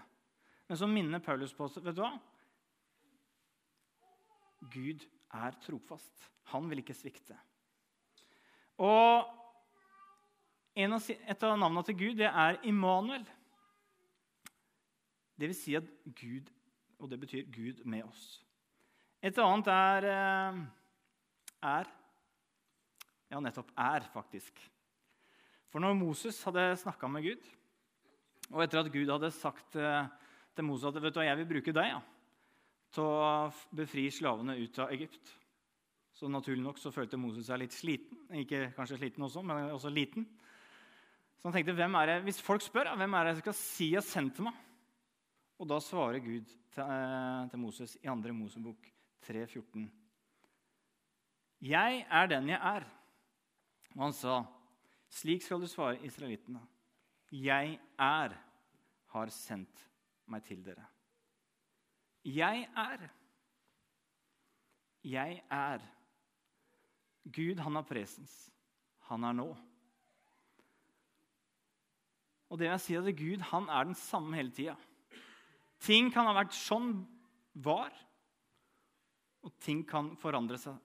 Men 0.69 0.77
så 0.77 0.87
minner 0.87 1.23
Paulus 1.25 1.55
på 1.57 1.65
oss 1.65 1.79
vet 1.81 1.97
du 1.97 2.03
hva? 2.05 2.12
Gud 4.69 5.05
er 5.33 5.57
trofast. 5.65 6.29
Han 6.53 6.69
vil 6.69 6.83
ikke 6.83 6.97
svikte. 6.97 7.37
Og 8.79 9.25
et 10.79 11.43
av 11.43 11.57
navnene 11.59 11.83
til 11.88 11.97
Gud 11.99 12.21
det 12.21 12.29
er 12.29 12.61
Immanuel. 12.69 13.25
Det 15.38 15.49
vil 15.49 15.57
si 15.57 15.75
at 15.79 15.88
Gud 16.05 16.53
Og 16.99 17.11
det 17.11 17.21
betyr 17.21 17.47
Gud 17.55 17.85
med 17.87 18.05
oss. 18.09 18.40
Et 19.23 19.38
annet 19.43 19.71
er 19.73 20.07
eh, 20.11 20.59
er. 21.64 21.88
Ja, 23.28 23.40
nettopp 23.43 23.71
er, 23.76 24.07
faktisk. 24.12 24.61
For 25.69 25.83
når 25.83 25.97
Moses 25.99 26.38
hadde 26.47 26.71
snakka 26.81 27.11
med 27.12 27.26
Gud, 27.26 27.49
og 28.55 28.62
etter 28.64 28.81
at 28.81 28.93
Gud 28.93 29.11
hadde 29.12 29.31
sagt 29.35 29.76
eh, 29.76 30.07
til 30.57 30.64
Moses 30.64 30.88
at 30.88 31.02
vet 31.02 31.14
du, 31.14 31.21
jeg 31.21 31.40
vil 31.43 31.50
bruke 31.50 31.75
deg 31.76 31.90
ja, 31.90 31.99
til 32.95 33.05
å 33.05 33.33
befri 33.76 34.07
slavene 34.14 34.57
ut 34.57 34.81
av 34.81 34.95
Egypt 34.95 35.35
Så 36.17 36.31
naturlig 36.33 36.64
nok 36.64 36.81
så 36.81 36.90
følte 36.90 37.21
Moses 37.21 37.47
seg 37.47 37.61
litt 37.61 37.75
sliten. 37.76 38.17
Ikke 38.40 38.73
kanskje 38.75 38.97
sliten 38.99 39.23
også, 39.23 39.45
men 39.47 39.69
også 39.71 39.93
liten. 39.93 40.25
Så 41.38 41.47
han 41.47 41.55
tenkte, 41.55 41.76
hvem 41.78 41.95
er 42.00 42.11
det, 42.11 42.17
Hvis 42.26 42.40
folk 42.43 42.64
spør, 42.64 42.90
hvem 42.99 43.14
er 43.14 43.28
det 43.28 43.35
jeg 43.37 43.45
skal 43.45 43.59
si 43.61 43.93
har 43.93 44.02
sendt 44.02 44.40
meg? 44.43 44.57
Og 45.59 45.67
da 45.67 45.81
svarer 45.83 46.23
Gud 46.23 46.47
til, 46.73 46.83
eh, 46.83 47.59
Moses 47.59 47.97
i 47.97 48.07
2. 48.07 48.33
Mosebok 48.33 48.77
3,14. 49.23 49.91
Jeg 51.61 52.07
er 52.11 52.27
den 52.27 52.49
jeg 52.49 52.61
er. 52.62 52.87
Og 53.97 54.03
han 54.03 54.12
sa, 54.12 54.45
slik 55.11 55.43
skal 55.43 55.61
du 55.61 55.67
svare 55.67 55.99
israelittene. 56.07 56.61
Jeg 57.33 57.81
er, 57.99 58.37
har 59.07 59.27
sendt 59.27 59.91
meg 60.27 60.45
til 60.45 60.65
dere. 60.65 60.87
Jeg 62.25 62.69
er. 62.77 63.09
Jeg 65.05 65.43
er. 65.50 65.79
Gud, 67.25 67.59
han 67.59 67.75
har 67.75 67.83
presens. 67.83 68.50
Han 69.09 69.25
er 69.25 69.33
nå. 69.33 69.49
Og 72.49 72.59
det 72.59 72.71
vil 72.71 72.81
si 72.81 72.97
at 72.97 73.17
Gud 73.17 73.43
han 73.50 73.69
er 73.69 73.85
den 73.85 73.95
samme 73.95 74.37
hele 74.37 74.50
tida. 74.50 74.77
Ting 75.85 76.11
kan 76.14 76.26
ha 76.26 76.35
vært 76.37 76.56
sånn 76.56 76.92
var, 77.62 77.94
og 79.47 79.54
ting 79.62 79.85
kan 79.87 80.12
forandre 80.18 80.58
seg 80.61 80.76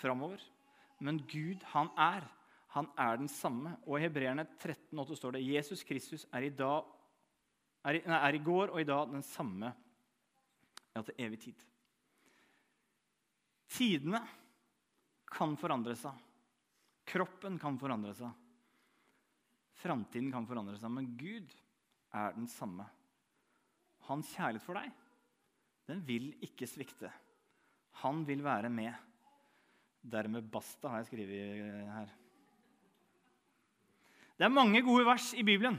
framover. 0.00 0.42
Men 1.00 1.20
Gud, 1.30 1.62
han 1.72 1.90
er. 1.98 2.26
Han 2.74 2.90
er 2.98 3.18
den 3.18 3.30
samme. 3.30 3.76
Og 3.86 3.98
i 3.98 4.04
Hebreerne 4.04 4.46
13,8 4.60 5.18
står 5.18 5.36
det 5.36 5.46
Jesus 5.46 5.84
Kristus 5.86 6.26
er 6.34 6.46
i, 6.46 6.52
dag, 6.54 6.86
er, 7.86 7.98
i, 7.98 8.02
nei, 8.06 8.20
er 8.28 8.36
i 8.36 8.42
går 8.44 8.74
og 8.74 8.82
i 8.82 8.86
dag 8.88 9.10
den 9.10 9.24
samme 9.26 9.72
ja, 10.94 11.02
til 11.02 11.16
evig 11.18 11.40
tid. 11.46 11.64
Tidene 13.70 14.20
kan 15.30 15.54
forandre 15.58 15.94
seg. 15.98 16.14
Kroppen 17.10 17.58
kan 17.58 17.78
forandre 17.80 18.14
seg. 18.18 18.30
Framtiden 19.80 20.30
kan 20.34 20.46
forandre 20.46 20.76
seg, 20.78 20.92
men 20.92 21.14
Gud 21.18 21.54
er 22.12 22.34
den 22.36 22.48
samme. 22.50 22.84
Hans 24.10 24.30
kjærlighet 24.34 24.66
for 24.66 24.74
deg, 24.74 24.90
den 25.90 26.00
vil 26.06 26.32
ikke 26.42 26.66
svikte. 26.66 27.10
Han 28.02 28.24
vil 28.26 28.42
være 28.42 28.70
med. 28.72 28.90
Dermed 30.00 30.46
basta, 30.50 30.88
har 30.88 31.02
jeg 31.02 31.10
skrevet 31.10 31.92
her. 31.94 32.10
Det 34.40 34.46
er 34.46 34.52
mange 34.54 34.80
gode 34.82 35.04
vers 35.04 35.30
i 35.36 35.44
Bibelen. 35.44 35.76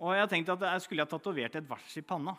Og 0.00 0.16
jeg 0.16 0.30
tenkte 0.32 0.56
at 0.56 0.64
jeg 0.66 0.84
skulle 0.84 1.04
ha 1.04 1.10
tatovert 1.10 1.56
et 1.60 1.68
vers 1.70 1.96
i 2.00 2.02
panna. 2.02 2.34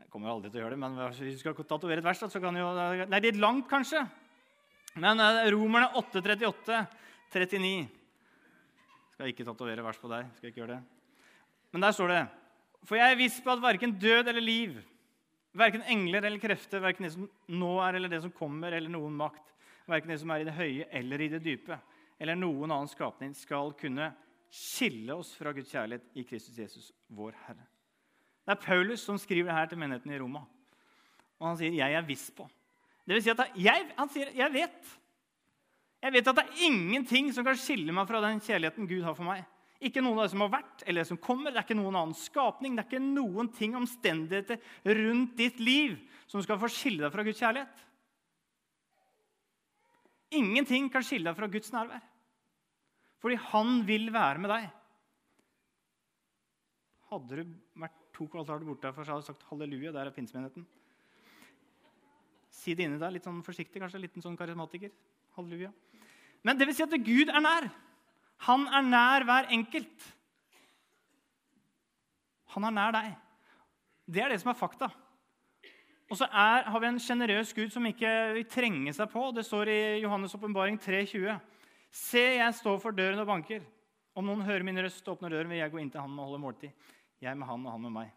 Jeg 0.00 0.08
kommer 0.10 0.32
aldri 0.32 0.50
til 0.50 0.62
å 0.62 0.64
gjøre 0.64 0.74
det, 0.74 0.80
men 0.80 0.96
hvis 1.10 1.36
du 1.36 1.42
skal 1.42 1.58
tatovere 1.60 2.00
et 2.00 2.06
vers, 2.06 2.22
så 2.32 2.42
kan 2.42 2.56
jo 2.56 2.70
er 2.72 3.26
litt 3.26 3.38
langt, 3.38 3.68
kanskje. 3.70 4.00
Men 4.98 5.22
eh, 5.22 5.50
Romerne 5.54 5.92
8.38, 6.00 6.80
39 7.30 7.74
Skal 9.12 9.30
ikke 9.30 9.46
tatovere 9.46 9.84
vers 9.86 10.00
på 10.00 10.10
deg. 10.10 10.32
skal 10.38 10.50
ikke 10.50 10.64
gjøre 10.64 10.78
det. 10.78 10.82
Men 11.70 11.84
der 11.84 11.94
står 11.94 12.10
det 12.10 12.22
For 12.88 12.96
jeg 12.96 13.12
er 13.12 13.18
viss 13.20 13.40
på 13.44 13.52
at 13.52 13.62
verken 13.62 13.92
død 14.00 14.30
eller 14.30 14.44
liv, 14.44 14.78
verken 15.56 15.84
engler 15.90 16.24
eller 16.24 16.40
krefter, 16.40 16.82
verken 16.82 17.06
det 17.06 17.12
som 17.14 17.28
nå 17.48 17.72
er 17.84 17.98
eller 17.98 18.12
det 18.12 18.22
som 18.24 18.32
kommer, 18.32 18.72
eller 18.72 18.92
noen 18.92 19.16
makt, 19.18 19.52
verken 19.90 20.12
det 20.12 20.20
som 20.22 20.30
er 20.32 20.42
i 20.42 20.48
det 20.48 20.56
høye 20.56 20.86
eller 21.00 21.24
i 21.24 21.28
det 21.34 21.42
dype, 21.44 21.78
eller 22.20 22.38
noen 22.38 22.70
annen 22.70 22.90
skapning, 22.90 23.34
skal 23.36 23.74
kunne 23.80 24.12
skille 24.50 25.14
oss 25.14 25.34
fra 25.38 25.52
Guds 25.54 25.70
kjærlighet 25.70 26.18
i 26.18 26.24
Kristus 26.26 26.58
Jesus, 26.58 26.88
vår 27.08 27.36
Herre. 27.46 27.66
Det 28.46 28.56
er 28.56 28.64
Paulus 28.64 29.04
som 29.06 29.18
skriver 29.20 29.50
det 29.50 29.58
her 29.58 29.68
til 29.70 29.78
menigheten 29.78 30.12
i 30.12 30.18
Roma. 30.18 30.42
Og 31.40 31.46
han 31.46 31.56
sier 31.56 31.72
'jeg 31.72 31.94
er 31.94 32.02
viss 32.02 32.30
på'. 32.30 32.48
Det 33.06 33.14
vil 33.14 33.22
si 33.22 33.30
at 33.30 33.52
jeg, 33.56 33.92
han 33.96 34.08
sier 34.08 34.30
'jeg 34.30 34.50
vet'. 34.52 34.98
Jeg 36.02 36.12
vet 36.12 36.28
at 36.28 36.36
det 36.36 36.44
er 36.44 36.64
ingenting 36.66 37.32
som 37.32 37.44
kan 37.44 37.56
skille 37.56 37.92
meg 37.92 38.08
fra 38.08 38.20
den 38.20 38.40
kjærligheten 38.40 38.88
Gud 38.88 39.02
har 39.02 39.14
for 39.14 39.24
meg. 39.24 39.44
Ikke 39.80 40.02
noen 40.04 40.18
av 40.18 40.26
det 40.26 40.32
som 40.34 40.42
har 40.44 40.52
vært 40.52 40.82
eller 40.84 41.00
det 41.00 41.08
som 41.08 41.20
kommer. 41.20 41.54
Det 41.54 41.62
er 41.62 41.64
ikke 41.64 41.78
noen 41.78 41.96
annen 41.96 42.16
skapning. 42.18 42.74
Det 42.76 42.82
er 42.82 42.90
ikke 42.90 43.04
noen 43.04 43.48
ting, 43.56 43.76
omstendigheter 43.78 44.60
rundt 44.98 45.38
ditt 45.38 45.62
liv 45.62 45.96
som 46.28 46.42
skal 46.44 46.60
få 46.60 46.68
skille 46.72 47.06
deg 47.06 47.14
fra 47.14 47.24
Guds 47.24 47.40
kjærlighet. 47.40 47.86
Ingenting 50.36 50.90
kan 50.92 51.04
skille 51.06 51.30
deg 51.30 51.38
fra 51.38 51.48
Guds 51.50 51.72
nærvær. 51.74 52.04
Fordi 53.20 53.40
han 53.50 53.80
vil 53.88 54.12
være 54.12 54.44
med 54.44 54.52
deg. 54.52 54.68
Hadde 57.10 57.40
du 57.40 57.56
vært 57.80 57.98
to 58.14 58.28
kvartaler 58.30 58.68
borte 58.68 58.86
derfra, 58.86 59.04
så 59.04 59.16
hadde 59.16 59.24
du 59.24 59.30
sagt 59.32 59.48
halleluja. 59.48 59.96
Der 59.96 60.06
er 60.06 60.14
pinsemenigheten. 60.14 60.68
Si 62.52 62.76
det 62.76 62.84
inni 62.84 63.00
deg, 63.00 63.16
litt 63.16 63.26
sånn 63.26 63.42
forsiktig, 63.44 63.80
kanskje. 63.80 64.04
Litt 64.04 64.20
sånn 64.20 64.38
karismatiker. 64.38 64.92
Halleluja. 65.38 65.72
Men 66.44 66.60
det 66.60 66.68
vil 66.68 66.76
si 66.76 66.84
at 66.84 67.00
Gud 67.04 67.32
er 67.32 67.42
nær. 67.42 67.68
Han 68.46 68.64
er 68.72 68.86
nær 68.86 69.26
hver 69.28 69.50
enkelt. 69.52 70.06
Han 72.54 72.66
er 72.66 72.74
nær 72.74 72.94
deg. 72.96 73.10
Det 74.10 74.22
er 74.24 74.32
det 74.32 74.40
som 74.42 74.50
er 74.52 74.58
fakta. 74.58 74.88
Og 76.10 76.18
så 76.18 76.26
er, 76.26 76.64
har 76.66 76.82
vi 76.82 76.88
en 76.88 76.98
sjenerøs 76.98 77.52
Gud 77.54 77.70
som 77.70 77.84
ikke 77.86 78.10
vil 78.34 78.46
trenge 78.50 78.94
seg 78.96 79.10
på. 79.12 79.28
Det 79.34 79.44
står 79.46 79.70
i 79.70 79.80
Johannes' 80.02 80.34
åpenbaring 80.34 80.80
3,20. 80.82 81.36
Se, 81.94 82.24
jeg 82.40 82.56
står 82.58 82.80
for 82.82 82.96
døren 82.96 83.20
og 83.22 83.28
banker. 83.28 83.62
Om 84.18 84.26
noen 84.26 84.42
hører 84.46 84.66
min 84.66 84.80
røst 84.82 85.06
og 85.06 85.18
åpner 85.18 85.36
døren, 85.36 85.52
vil 85.52 85.60
jeg 85.60 85.70
gå 85.70 85.78
inn 85.78 85.92
til 85.92 86.02
han 86.02 86.16
og 86.18 86.32
holde 86.32 86.42
måltid. 86.42 86.88
Jeg 87.22 87.38
med 87.38 87.46
han 87.46 87.68
og 87.68 87.76
han 87.76 87.84
med 87.86 87.94
meg. 88.00 88.10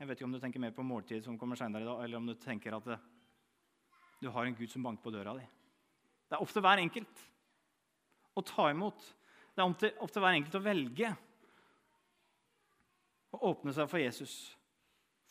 Jeg 0.00 0.08
vet 0.08 0.18
ikke 0.18 0.26
om 0.26 0.34
du 0.34 0.40
tenker 0.42 0.62
mer 0.64 0.74
på 0.74 0.84
måltid 0.84 1.22
som 1.24 1.38
kommer 1.38 1.58
senere 1.60 1.84
i 1.84 1.88
dag, 1.88 2.02
eller 2.04 2.18
om 2.18 2.26
du 2.26 2.34
tenker 2.40 2.74
at 2.76 2.90
du 4.20 4.28
har 4.32 4.48
en 4.48 4.56
Gud 4.56 4.72
som 4.72 4.82
banker 4.84 5.04
på 5.04 5.14
døra 5.14 5.36
di. 5.38 5.46
Det 6.26 6.34
er 6.34 6.42
opp 6.42 6.50
til 6.50 6.64
hver 6.64 6.82
enkelt 6.82 7.22
å 8.36 8.44
ta 8.44 8.68
imot. 8.70 9.00
Det 9.56 9.64
er 9.64 10.02
opp 10.04 10.12
til 10.12 10.22
hver 10.22 10.36
enkelt 10.36 10.58
å 10.58 10.64
velge 10.64 11.12
å 13.36 13.42
åpne 13.50 13.74
seg 13.76 13.88
for 13.90 14.00
Jesus. 14.00 14.34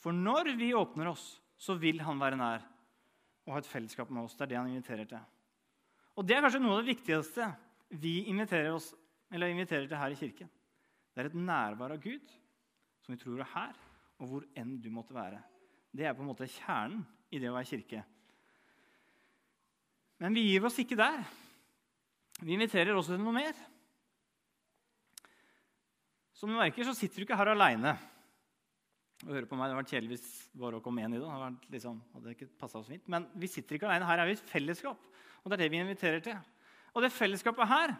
For 0.01 0.15
når 0.15 0.53
vi 0.59 0.73
åpner 0.77 1.09
oss, 1.13 1.25
så 1.57 1.77
vil 1.79 2.01
han 2.05 2.19
være 2.21 2.39
nær 2.39 2.65
og 3.45 3.53
ha 3.53 3.61
et 3.61 3.69
fellesskap 3.69 4.09
med 4.13 4.25
oss. 4.25 4.35
Det 4.37 4.47
er 4.47 4.53
det 4.53 4.59
han 4.59 4.71
inviterer 4.71 5.09
til. 5.09 5.21
Og 6.15 6.25
Det 6.25 6.35
er 6.35 6.45
kanskje 6.45 6.61
noe 6.63 6.77
av 6.77 6.83
det 6.83 6.95
viktigste 6.95 7.49
vi 8.01 8.15
inviterer, 8.31 8.73
oss, 8.73 8.93
inviterer 9.31 9.87
til 9.87 9.99
her 9.99 10.13
i 10.13 10.19
kirken. 10.19 10.49
Det 11.13 11.21
er 11.21 11.29
et 11.29 11.37
nærvær 11.37 11.93
av 11.95 12.01
Gud 12.01 12.33
som 13.05 13.13
vi 13.13 13.21
tror 13.21 13.43
er 13.43 13.51
her, 13.53 13.75
og 14.17 14.29
hvor 14.31 14.45
enn 14.57 14.79
du 14.81 14.89
måtte 14.93 15.13
være. 15.13 15.37
Det 15.93 16.07
er 16.07 16.15
på 16.15 16.23
en 16.23 16.31
måte 16.31 16.49
kjernen 16.49 17.03
i 17.29 17.39
det 17.39 17.51
å 17.51 17.55
være 17.55 17.69
kirke. 17.69 18.01
Men 20.23 20.35
vi 20.35 20.47
gir 20.47 20.65
oss 20.65 20.79
ikke 20.81 20.97
der. 20.97 21.21
Vi 22.41 22.55
inviterer 22.55 22.95
også 22.95 23.15
til 23.15 23.23
noe 23.23 23.35
mer. 23.35 23.55
Som 26.35 26.51
du 26.51 26.57
merker, 26.57 26.83
så 26.83 26.95
sitter 26.97 27.21
du 27.21 27.27
ikke 27.27 27.37
her 27.39 27.53
aleine 27.53 27.95
og 29.23 29.31
hører 29.31 29.47
på 29.47 29.55
meg. 29.55 29.69
Det 29.69 29.71
hadde 29.71 29.79
vært 29.79 29.93
kjedelig 29.93 30.17
hvis 30.17 30.33
bare 30.59 30.81
kom 30.83 30.99
én 30.99 31.15
i 31.15 31.21
det. 31.21 31.29
det 31.63 31.77
liksom, 31.77 32.01
hadde 32.13 32.33
ikke 32.35 32.49
oss 32.67 32.89
fint. 32.89 33.07
Men 33.11 33.29
vi 33.39 33.47
sitter 33.47 33.77
ikke 33.77 33.87
alene. 33.87 34.09
Her 34.09 34.21
er 34.21 34.29
vi 34.29 34.35
i 34.35 34.41
fellesskap. 34.51 35.07
Og 35.43 35.47
det 35.49 35.55
er 35.55 35.63
det 35.63 35.71
vi 35.71 35.79
inviterer 35.79 36.25
til. 36.25 36.35
Og 36.95 37.03
det 37.03 37.13
fellesskapet 37.15 37.71
her, 37.71 37.95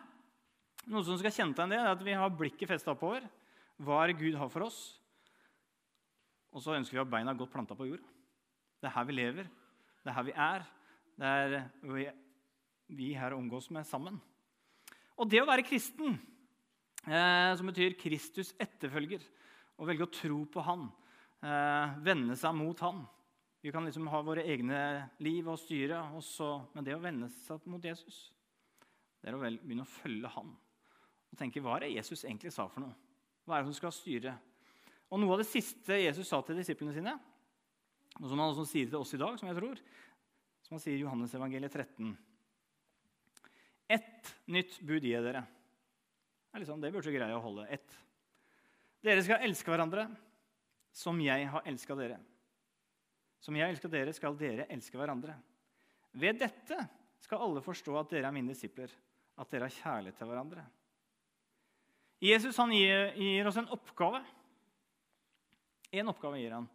noe 0.91 1.03
som 1.07 1.17
skal 1.19 1.33
kjenne 1.33 1.55
deg 1.55 1.63
en 1.65 1.73
del, 1.73 1.85
er 1.85 1.95
at 1.95 2.03
vi 2.03 2.17
har 2.19 2.35
blikket 2.35 2.69
festa 2.69 2.93
oppover. 2.93 3.25
Hva 3.81 4.03
er 4.03 4.15
Gud 4.19 4.37
har 4.39 4.51
for 4.51 4.67
oss? 4.67 4.81
Og 6.55 6.63
så 6.63 6.75
ønsker 6.75 6.95
vi 6.95 7.01
å 7.01 7.05
ha 7.05 7.13
beina 7.15 7.33
godt 7.35 7.51
planta 7.55 7.75
på 7.75 7.87
jord. 7.87 8.03
Det 8.79 8.91
er 8.91 8.95
her 8.95 9.07
vi 9.07 9.15
lever. 9.15 9.49
Det 10.03 10.11
er 10.11 10.17
her 10.19 10.27
vi 10.27 10.35
er. 10.35 10.69
Det 11.15 11.31
er 11.31 12.24
vi 12.87 13.13
her 13.17 13.33
omgås 13.33 13.69
med 13.73 13.85
sammen. 13.87 14.19
Og 15.15 15.29
det 15.31 15.41
å 15.41 15.47
være 15.47 15.65
kristen, 15.65 16.17
eh, 17.07 17.51
som 17.55 17.69
betyr 17.69 17.97
Kristus 17.99 18.53
etterfølger, 18.59 19.23
å 19.79 19.87
velge 19.87 20.05
å 20.05 20.11
tro 20.11 20.45
på 20.45 20.63
Han, 20.63 20.89
eh, 21.41 21.95
vende 21.99 22.35
seg 22.35 22.55
mot 22.55 22.79
Han 22.79 23.07
Vi 23.63 23.71
kan 23.71 23.83
liksom 23.83 24.05
ha 24.07 24.21
våre 24.21 24.43
egne 24.45 25.09
liv 25.17 25.47
og 25.47 25.57
styre, 25.57 25.97
også, 26.13 26.67
men 26.75 26.83
det 26.83 26.93
å 26.93 27.01
vende 27.01 27.29
seg 27.29 27.65
mot 27.65 27.81
Jesus, 27.81 28.31
det 29.19 29.31
er 29.31 29.33
å 29.33 29.39
vel, 29.41 29.57
begynne 29.57 29.81
å 29.81 29.89
følge 29.89 30.29
Han. 30.35 30.55
og 31.31 31.37
tenke 31.39 31.59
hva 31.59 31.77
er 31.77 31.79
det 31.79 31.95
Jesus 31.95 32.23
egentlig 32.25 32.53
sa 32.53 32.67
for 32.67 32.81
noe? 32.81 32.93
Hva 33.43 33.57
er 33.57 33.63
det 33.63 33.73
som 33.73 33.73
skal 33.73 33.91
styre? 33.91 34.37
Og 35.09 35.19
Noe 35.19 35.33
av 35.33 35.39
det 35.39 35.47
siste 35.47 35.97
Jesus 35.97 36.27
sa 36.27 36.41
til 36.41 36.55
disiplene 36.55 36.93
sine, 36.93 37.19
og 38.21 38.29
som 38.29 38.37
han 38.37 38.53
også 38.53 38.69
sier 38.69 38.85
til 38.85 38.99
oss 38.99 39.13
i 39.13 39.17
dag, 39.17 39.39
som 39.39 39.49
jeg 39.49 39.57
tror, 39.57 39.81
som 40.61 40.75
han 40.75 40.79
sier 40.79 40.97
i 40.97 41.01
Johannes 41.01 41.33
evangeliet 41.33 41.73
13 41.73 42.15
Ett 43.87 44.31
nytt 44.49 44.79
bud 44.81 45.03
gir 45.03 45.21
dere. 45.21 45.43
Det, 46.51 46.59
liksom, 46.63 46.81
det 46.81 46.91
burde 46.93 47.13
greie 47.13 47.35
å 47.35 47.43
holde. 47.43 47.67
Ett. 47.69 47.97
Dere 49.05 49.23
skal 49.25 49.43
elske 49.45 49.69
hverandre 49.69 50.07
som 50.95 51.19
jeg 51.21 51.49
har 51.51 51.65
elska 51.67 51.97
dere. 51.99 52.17
Som 53.43 53.57
jeg 53.59 53.69
elska 53.69 53.91
dere, 53.91 54.13
skal 54.15 54.37
dere 54.39 54.65
elske 54.73 54.97
hverandre. 54.97 55.35
Ved 56.15 56.39
dette 56.39 56.79
skal 57.21 57.43
alle 57.43 57.61
forstå 57.61 57.97
at 57.99 58.13
dere 58.15 58.29
er 58.29 58.33
mine 58.33 58.53
disipler, 58.53 58.89
at 59.35 59.51
dere 59.51 59.67
har 59.67 59.75
kjærlighet 59.75 60.17
til 60.17 60.31
hverandre. 60.31 60.63
Jesus 62.23 62.57
gir, 62.71 63.11
gir 63.19 63.49
oss 63.49 63.59
en 63.59 63.69
oppgave. 63.75 64.23
En 65.91 66.09
oppgave 66.09 66.39
gir 66.39 66.55
han. 66.55 66.69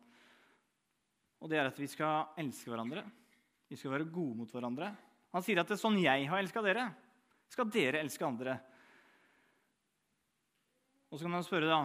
Og 1.40 1.48
det 1.48 1.58
er 1.58 1.70
at 1.70 1.80
vi 1.80 1.88
skal 1.88 2.36
elske 2.38 2.70
hverandre. 2.70 3.02
Vi 3.70 3.78
skal 3.80 3.94
være 3.96 4.12
gode 4.12 4.36
mot 4.42 4.52
hverandre. 4.52 4.92
Han 5.34 5.44
sier 5.46 5.60
at 5.62 5.68
det 5.70 5.76
er 5.76 5.82
sånn 5.82 5.98
jeg 6.00 6.26
har 6.30 6.42
elska 6.42 6.62
dere, 6.64 6.88
skal 7.50 7.70
dere 7.70 8.02
elske 8.02 8.26
andre. 8.26 8.56
Og 11.10 11.18
så 11.18 11.26
kan 11.26 11.34
man 11.34 11.46
spørre, 11.46 11.70
da 11.70 11.82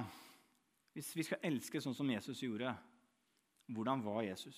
Hvis 0.96 1.10
vi 1.18 1.26
skal 1.28 1.42
elske 1.44 1.82
sånn 1.84 1.96
som 1.98 2.08
Jesus 2.08 2.40
gjorde, 2.40 2.70
hvordan 3.68 4.00
var 4.06 4.22
Jesus? 4.24 4.56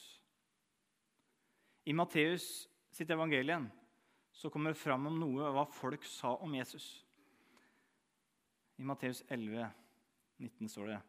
I 1.90 1.96
Matteus 1.98 2.68
sitt 2.94 3.10
evangelien 3.10 3.66
så 4.32 4.52
kommer 4.54 4.76
det 4.76 4.78
fram 4.78 5.08
om 5.10 5.18
noe 5.18 5.48
av 5.48 5.56
hva 5.56 5.64
folk 5.74 6.06
sa 6.06 6.36
om 6.46 6.54
Jesus. 6.54 6.86
I 8.78 8.86
Matteus 8.86 9.24
11, 9.34 9.66
19 10.38 10.70
står 10.70 10.92
det 10.92 11.00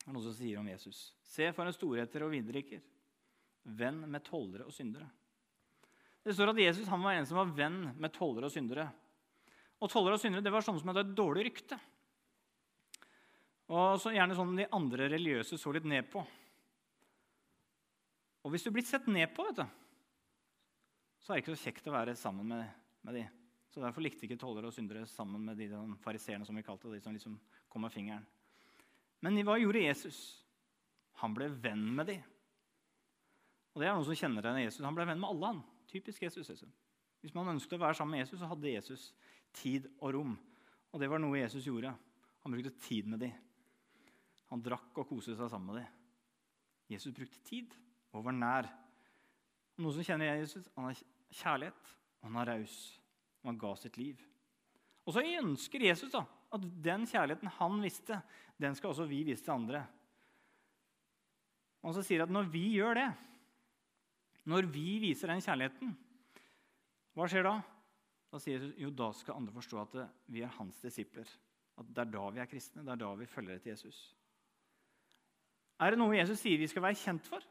det 0.00 0.08
er 0.08 0.16
noe 0.16 0.24
som 0.24 0.32
sier 0.32 0.56
om 0.56 0.68
Jesus. 0.70 1.10
Se 1.20 1.50
for 1.52 1.68
en 1.68 1.74
storheter 1.76 2.24
og 2.24 2.32
vindriker, 2.32 2.80
venn 3.76 4.00
med 4.08 4.24
tollere 4.24 4.64
og 4.64 4.72
syndere. 4.72 5.10
Det 6.24 6.34
står 6.36 6.52
at 6.52 6.60
Jesus 6.60 6.88
var 6.90 7.14
en 7.14 7.28
som 7.28 7.38
var 7.40 7.54
venn 7.56 7.78
med 7.96 8.12
tollere 8.12 8.50
og 8.50 8.52
syndere. 8.52 8.90
Og 9.80 9.88
tollere 9.88 10.18
og 10.18 10.22
syndere 10.22 10.44
det 10.44 10.52
var 10.52 10.64
sånne 10.64 10.82
som 10.82 10.92
hadde 10.92 11.06
et 11.06 11.16
dårlig 11.16 11.46
rykte. 11.48 11.78
Og 13.70 13.96
så 14.02 14.12
Gjerne 14.12 14.36
sånn 14.36 14.58
de 14.58 14.68
andre 14.76 15.08
religiøse 15.12 15.56
så 15.60 15.72
litt 15.72 15.86
ned 15.88 16.10
på. 16.12 16.22
Og 18.44 18.52
hvis 18.52 18.64
du 18.66 18.72
blir 18.74 18.84
sett 18.86 19.06
ned 19.08 19.30
på, 19.36 19.44
vet 19.48 19.60
du, 19.60 19.66
så 21.20 21.32
er 21.32 21.38
det 21.38 21.44
ikke 21.44 21.56
så 21.56 21.68
kjekt 21.68 21.88
å 21.88 21.94
være 21.94 22.16
sammen 22.16 22.48
med, 22.48 22.68
med 23.06 23.18
de. 23.20 23.24
Så 23.70 23.82
Derfor 23.84 24.02
likte 24.02 24.26
ikke 24.26 24.40
tollere 24.40 24.68
og 24.68 24.74
syndere 24.74 25.06
sammen 25.06 25.44
med 25.46 25.60
de 25.60 25.68
fariseerne 26.02 26.46
som 26.48 26.56
vi 26.58 26.64
kalte 26.66 26.90
de 26.90 27.00
som 27.04 27.14
liksom 27.14 27.36
kom 27.70 27.84
med 27.86 27.94
fingeren. 27.94 28.24
Men 29.22 29.36
hva 29.46 29.58
gjorde 29.60 29.84
Jesus? 29.84 30.18
Han 31.20 31.36
ble 31.36 31.50
venn 31.52 31.84
med 31.94 32.08
de. 32.08 32.16
Og 33.70 33.82
det 33.82 33.86
er 33.86 33.94
noen 33.94 34.08
som 34.08 34.16
kjenner 34.18 34.44
igjen 34.44 34.64
Jesus. 34.64 34.82
Han 34.82 34.96
ble 34.96 35.06
venn 35.06 35.20
med 35.20 35.30
alle. 35.30 35.52
han. 35.52 35.60
Typisk 35.90 36.22
Jesus. 36.22 36.48
Liksom. 36.48 36.70
Hvis 37.20 37.34
man 37.36 37.50
ønsket 37.52 37.76
å 37.76 37.82
være 37.82 37.98
sammen 37.98 38.16
med 38.16 38.24
Jesus, 38.24 38.38
så 38.40 38.48
hadde 38.48 38.72
Jesus 38.72 39.10
tid 39.60 39.88
og 39.98 40.14
rom. 40.16 40.36
Og 40.90 41.02
det 41.02 41.10
var 41.10 41.22
noe 41.22 41.42
Jesus 41.42 41.66
gjorde. 41.66 41.92
Han 42.44 42.54
brukte 42.54 42.72
tid 42.86 43.10
med 43.10 43.22
de. 43.24 43.30
Han 44.50 44.62
drakk 44.64 44.96
og 44.98 45.08
koste 45.10 45.36
seg 45.38 45.50
sammen 45.50 45.74
med 45.74 45.82
de. 45.82 45.86
Jesus 46.94 47.14
brukte 47.14 47.42
tid 47.46 47.74
og 48.14 48.24
var 48.26 48.34
nær. 48.34 48.70
Noen 49.80 49.94
som 49.96 50.06
kjenner 50.06 50.34
Jesus, 50.40 50.66
han 50.74 50.88
har 50.88 51.02
kjærlighet, 51.30 51.92
og 52.20 52.28
han 52.28 52.40
er 52.42 52.50
raus. 52.54 52.76
Og 53.40 53.52
han 53.52 53.60
ga 53.60 53.70
sitt 53.78 53.96
liv. 54.00 54.20
Og 55.06 55.14
så 55.14 55.24
ønsker 55.24 55.86
Jesus 55.86 56.12
da, 56.12 56.24
at 56.50 56.66
den 56.84 57.06
kjærligheten 57.08 57.52
han 57.56 57.78
visste, 57.82 58.20
den 58.60 58.76
skal 58.76 58.92
også 58.92 59.06
vi 59.08 59.22
vise 59.26 59.44
til 59.46 59.54
andre. 59.54 59.84
Og 61.86 61.94
så 61.96 62.04
sier 62.04 62.26
at 62.26 62.32
når 62.32 62.50
vi 62.52 62.66
gjør 62.74 62.98
det, 62.98 63.08
når 64.50 64.68
vi 64.72 64.98
viser 65.02 65.30
den 65.30 65.42
kjærligheten, 65.44 65.92
hva 67.14 67.28
skjer 67.30 67.46
da? 67.46 67.54
Da 68.30 68.38
sier 68.38 68.58
Jesus 68.60 68.74
jo 68.78 68.90
da 68.94 69.08
skal 69.16 69.38
andre 69.40 69.54
forstå 69.54 69.78
at 69.82 69.96
vi 70.30 70.42
er 70.46 70.52
hans 70.58 70.76
disipler. 70.82 71.30
At 71.80 71.88
det 71.88 72.04
er 72.04 72.12
da 72.12 72.26
vi 72.34 72.42
er 72.42 72.50
kristne. 72.50 72.84
Det 72.86 72.92
er 72.94 73.00
da 73.00 73.14
vi 73.18 73.30
følger 73.30 73.56
etter 73.56 73.72
Jesus. 73.72 73.98
Er 75.80 75.94
det 75.94 75.98
noe 75.98 76.18
Jesus 76.18 76.42
sier 76.42 76.60
vi 76.60 76.68
skal 76.70 76.84
være 76.84 76.98
kjent 77.00 77.26
for? 77.26 77.46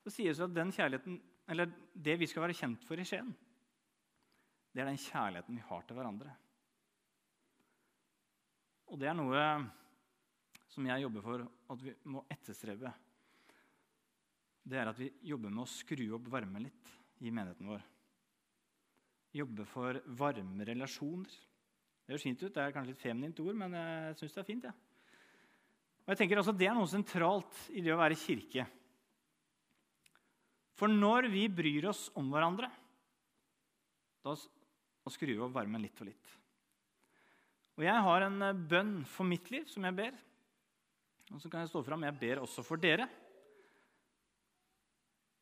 så 0.00 0.12
sier 0.12 0.34
det 0.34 0.46
at 0.46 0.56
den 0.56 0.72
kjærligheten, 0.74 1.18
eller 1.50 1.72
det 1.94 2.16
vi 2.20 2.28
skal 2.28 2.46
være 2.46 2.56
kjent 2.56 2.84
for 2.88 3.00
i 3.00 3.04
Skien, 3.06 3.32
det 4.70 4.82
er 4.82 4.88
den 4.88 5.00
kjærligheten 5.00 5.58
vi 5.58 5.66
har 5.66 5.84
til 5.86 5.98
hverandre. 5.98 6.32
Og 8.90 8.98
det 8.98 9.10
er 9.10 9.16
noe 9.18 9.44
som 10.70 10.86
jeg 10.86 11.04
jobber 11.04 11.24
for 11.26 11.44
at 11.74 11.84
vi 11.84 11.94
må 12.10 12.22
etterstrebe. 12.30 12.90
Det 14.70 14.78
er 14.78 14.90
at 14.90 14.98
vi 15.00 15.08
jobber 15.26 15.50
med 15.50 15.64
å 15.64 15.70
skru 15.70 16.04
opp 16.14 16.28
varmen 16.30 16.68
litt 16.68 16.90
i 17.26 17.32
menigheten 17.34 17.70
vår. 17.72 17.82
Jobbe 19.34 19.64
for 19.66 19.98
varme 20.18 20.66
relasjoner. 20.66 21.30
Det 21.30 22.14
høres 22.14 22.26
fint 22.26 22.44
ut. 22.44 22.52
Det 22.54 22.62
er 22.62 22.74
kanskje 22.74 22.92
litt 22.92 23.02
feminint 23.02 23.40
ord, 23.42 23.56
men 23.58 23.74
jeg 23.74 24.18
syns 24.20 24.36
det 24.36 24.42
er 24.42 24.46
fint. 24.46 24.68
Ja. 24.70 24.74
Og 26.04 26.12
jeg 26.12 26.20
tenker 26.22 26.40
også 26.40 26.54
Det 26.56 26.66
er 26.66 26.76
noe 26.78 26.90
sentralt 26.90 27.64
i 27.74 27.82
det 27.84 27.92
å 27.94 27.98
være 27.98 28.18
kirke. 28.18 28.66
For 30.78 30.90
når 30.90 31.28
vi 31.34 31.44
bryr 31.52 31.90
oss 31.90 32.06
om 32.16 32.30
hverandre, 32.32 32.70
da, 34.24 34.36
skrur 35.10 35.34
vi 35.34 35.42
opp 35.42 35.54
varmen 35.54 35.82
litt 35.82 35.98
og 36.00 36.08
litt. 36.08 36.36
Og 37.78 37.84
Jeg 37.86 38.04
har 38.06 38.26
en 38.26 38.42
eh, 38.44 38.62
bønn 38.70 38.94
for 39.08 39.28
mitt 39.28 39.50
liv 39.52 39.66
som 39.70 39.84
jeg 39.88 39.98
ber. 39.98 40.16
Og 41.30 41.42
så 41.42 41.50
kan 41.50 41.64
jeg 41.64 41.70
stå 41.72 41.82
fram. 41.86 42.06
Jeg 42.06 42.18
ber 42.20 42.42
også 42.44 42.64
for 42.66 42.80
dere. 42.80 43.06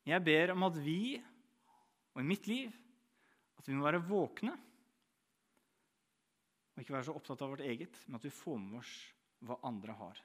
Jeg 0.08 0.24
ber 0.24 0.54
om 0.54 0.64
at 0.64 0.78
vi, 0.80 1.18
og 2.14 2.22
i 2.22 2.26
mitt 2.26 2.46
liv, 2.48 2.72
at 3.58 3.68
vi 3.68 3.76
må 3.76 3.84
være 3.84 4.00
våkne. 4.08 4.54
Og 6.72 6.82
ikke 6.82 6.94
være 6.94 7.08
så 7.10 7.16
opptatt 7.18 7.42
av 7.44 7.52
vårt 7.52 7.66
eget, 7.66 7.98
men 8.06 8.16
at 8.16 8.24
vi 8.24 8.32
får 8.32 8.58
med 8.62 8.78
oss 8.80 8.92
hva 9.44 9.58
andre 9.68 9.96
har. 9.98 10.20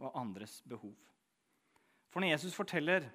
Hva 0.00 0.10
andres 0.18 0.58
behov. 0.66 0.96
For 2.10 2.24
når 2.24 2.34
Jesus 2.34 2.56
forteller 2.56 3.06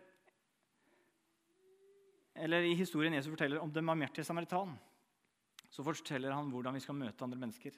eller 2.38 2.68
I 2.70 2.76
historien 2.78 3.16
Jesus 3.18 3.32
forteller 3.34 3.60
om 3.60 3.72
den 3.74 3.86
barmhjertige 3.86 4.26
samaritan, 4.26 4.76
så 5.74 5.84
forteller 5.84 6.36
han 6.36 6.52
hvordan 6.54 6.76
vi 6.78 6.84
skal 6.84 6.98
møte 6.98 7.26
andre 7.26 7.40
mennesker. 7.42 7.74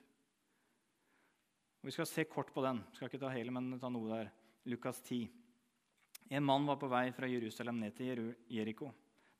Og 1.80 1.88
Vi 1.88 1.96
skal 1.96 2.08
se 2.08 2.26
kort 2.28 2.52
på 2.54 2.62
den. 2.66 2.84
skal 2.94 3.08
ikke 3.08 3.22
ta 3.22 3.30
hele, 3.32 3.52
men 3.52 3.80
ta 3.80 3.90
noe 3.90 4.10
der. 4.12 4.32
Lukas 4.66 5.00
10. 5.02 5.30
En 6.30 6.46
mann 6.46 6.66
var 6.70 6.78
på 6.78 6.90
vei 6.92 7.08
fra 7.16 7.28
Jerusalem 7.30 7.80
ned 7.82 7.96
til 7.98 8.34
Jeriko. 8.54 8.92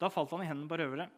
Da 0.02 0.10
falt 0.10 0.32
han 0.34 0.42
i 0.44 0.50
hendene 0.50 0.70
på 0.70 0.80
røvere. 0.80 1.10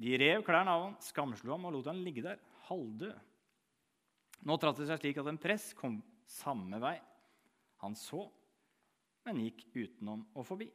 De 0.00 0.16
rev 0.16 0.44
klærne 0.46 0.72
av 0.72 0.84
ham, 0.86 0.94
skamslo 1.04 1.52
ham 1.52 1.66
og 1.68 1.74
lot 1.74 1.90
ham 1.90 2.00
ligge 2.00 2.24
der, 2.24 2.40
halvdød. 2.70 3.18
Nå 4.48 4.56
tratt 4.56 4.80
det 4.80 4.88
seg 4.88 5.02
slik 5.02 5.20
at 5.20 5.28
en 5.28 5.40
press 5.40 5.70
kom 5.76 5.98
samme 6.30 6.80
vei. 6.80 6.96
Han 7.84 7.96
så, 7.98 8.22
men 9.28 9.42
gikk 9.44 9.66
utenom 9.74 10.24
og 10.32 10.46
forbi. 10.48 10.70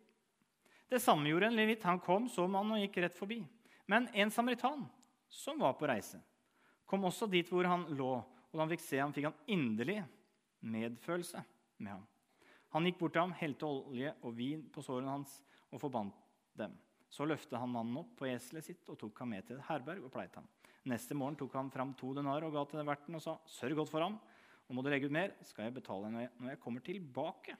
Det 0.90 1.02
samme 1.02 1.32
gjorde 1.32 1.50
en 1.50 1.58
levitt. 1.58 1.86
Han 1.90 2.02
kom, 2.04 2.30
så 2.30 2.46
mannen 2.46 2.78
og 2.78 2.84
gikk 2.84 3.02
rett 3.02 3.18
forbi. 3.18 3.40
Men 3.90 4.06
en 4.14 4.34
samaritan, 4.34 4.86
som 5.30 5.58
var 5.62 5.74
på 5.80 5.90
reise, 5.90 6.22
kom 6.86 7.08
også 7.10 7.26
dit 7.30 7.50
hvor 7.50 7.66
han 7.66 7.88
lå. 7.98 8.12
Og 8.22 8.54
da 8.54 8.62
han 8.62 8.72
fikk 8.76 8.86
se 8.86 9.02
ham, 9.02 9.14
fikk 9.14 9.32
han 9.32 9.40
inderlig 9.50 10.04
medfølelse 10.62 11.42
med 11.82 11.96
ham. 11.96 12.06
Han 12.76 12.84
gikk 12.90 12.98
bort 13.00 13.14
til 13.16 13.24
ham, 13.24 13.34
helte 13.40 13.68
olje 13.70 14.12
og 14.28 14.34
vin 14.36 14.66
på 14.68 14.84
sårene 14.84 15.14
hans 15.14 15.38
og 15.72 15.80
forbandt 15.80 16.18
dem. 16.60 16.74
Så 17.08 17.24
løftet 17.24 17.56
han 17.56 17.72
mannen 17.72 18.02
opp 18.02 18.10
på 18.20 18.28
eselet 18.28 18.66
sitt 18.68 18.90
og 18.92 18.98
tok 19.00 19.22
ham 19.24 19.32
med 19.32 19.46
til 19.48 19.56
et 19.56 19.68
herberg 19.70 20.04
og 20.04 20.12
pleit 20.12 20.36
ham. 20.36 20.50
Neste 20.92 21.16
morgen 21.16 21.38
tok 21.40 21.56
han 21.56 21.72
fram 21.72 21.94
to 21.96 22.12
denarer 22.18 22.50
og 22.50 22.58
ga 22.58 22.66
til 22.70 22.84
verten 22.86 23.16
og 23.16 23.24
sa, 23.24 23.38
'Sørg 23.48 23.80
godt 23.80 23.90
for 23.90 24.04
ham, 24.04 24.20
og 24.68 24.76
må 24.76 24.84
du 24.84 24.90
legge 24.90 25.08
ut 25.08 25.16
mer, 25.16 25.32
skal 25.42 25.66
jeg 25.66 25.74
betale 25.74 26.12
når 26.12 26.50
jeg 26.50 26.60
kommer 26.60 26.82
tilbake.' 26.82 27.56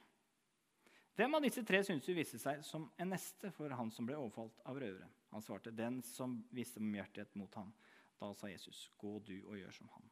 Hvem 1.16 1.36
av 1.36 1.42
disse 1.42 1.64
tre 1.64 1.80
syntes 1.84 2.06
du 2.06 2.14
viste 2.14 2.38
seg 2.38 2.60
som 2.68 2.92
en 3.00 3.10
neste 3.10 3.52
for 3.56 3.72
han 3.72 3.92
som 3.92 4.06
ble 4.06 4.18
overfalt 4.20 4.60
av 4.66 4.76
røvere? 4.76 5.08
Han 5.32 5.42
svarte, 5.42 5.72
'Den 5.72 6.02
som 6.04 6.44
viste 6.52 6.80
barmhjertighet 6.80 7.36
mot 7.36 7.56
ham.' 7.56 7.74
Da 8.20 8.34
sa 8.34 8.48
Jesus, 8.48 8.92
'Gå 9.00 9.24
du 9.24 9.48
og 9.48 9.56
gjør 9.56 9.72
som 9.72 9.88
han'. 9.88 10.10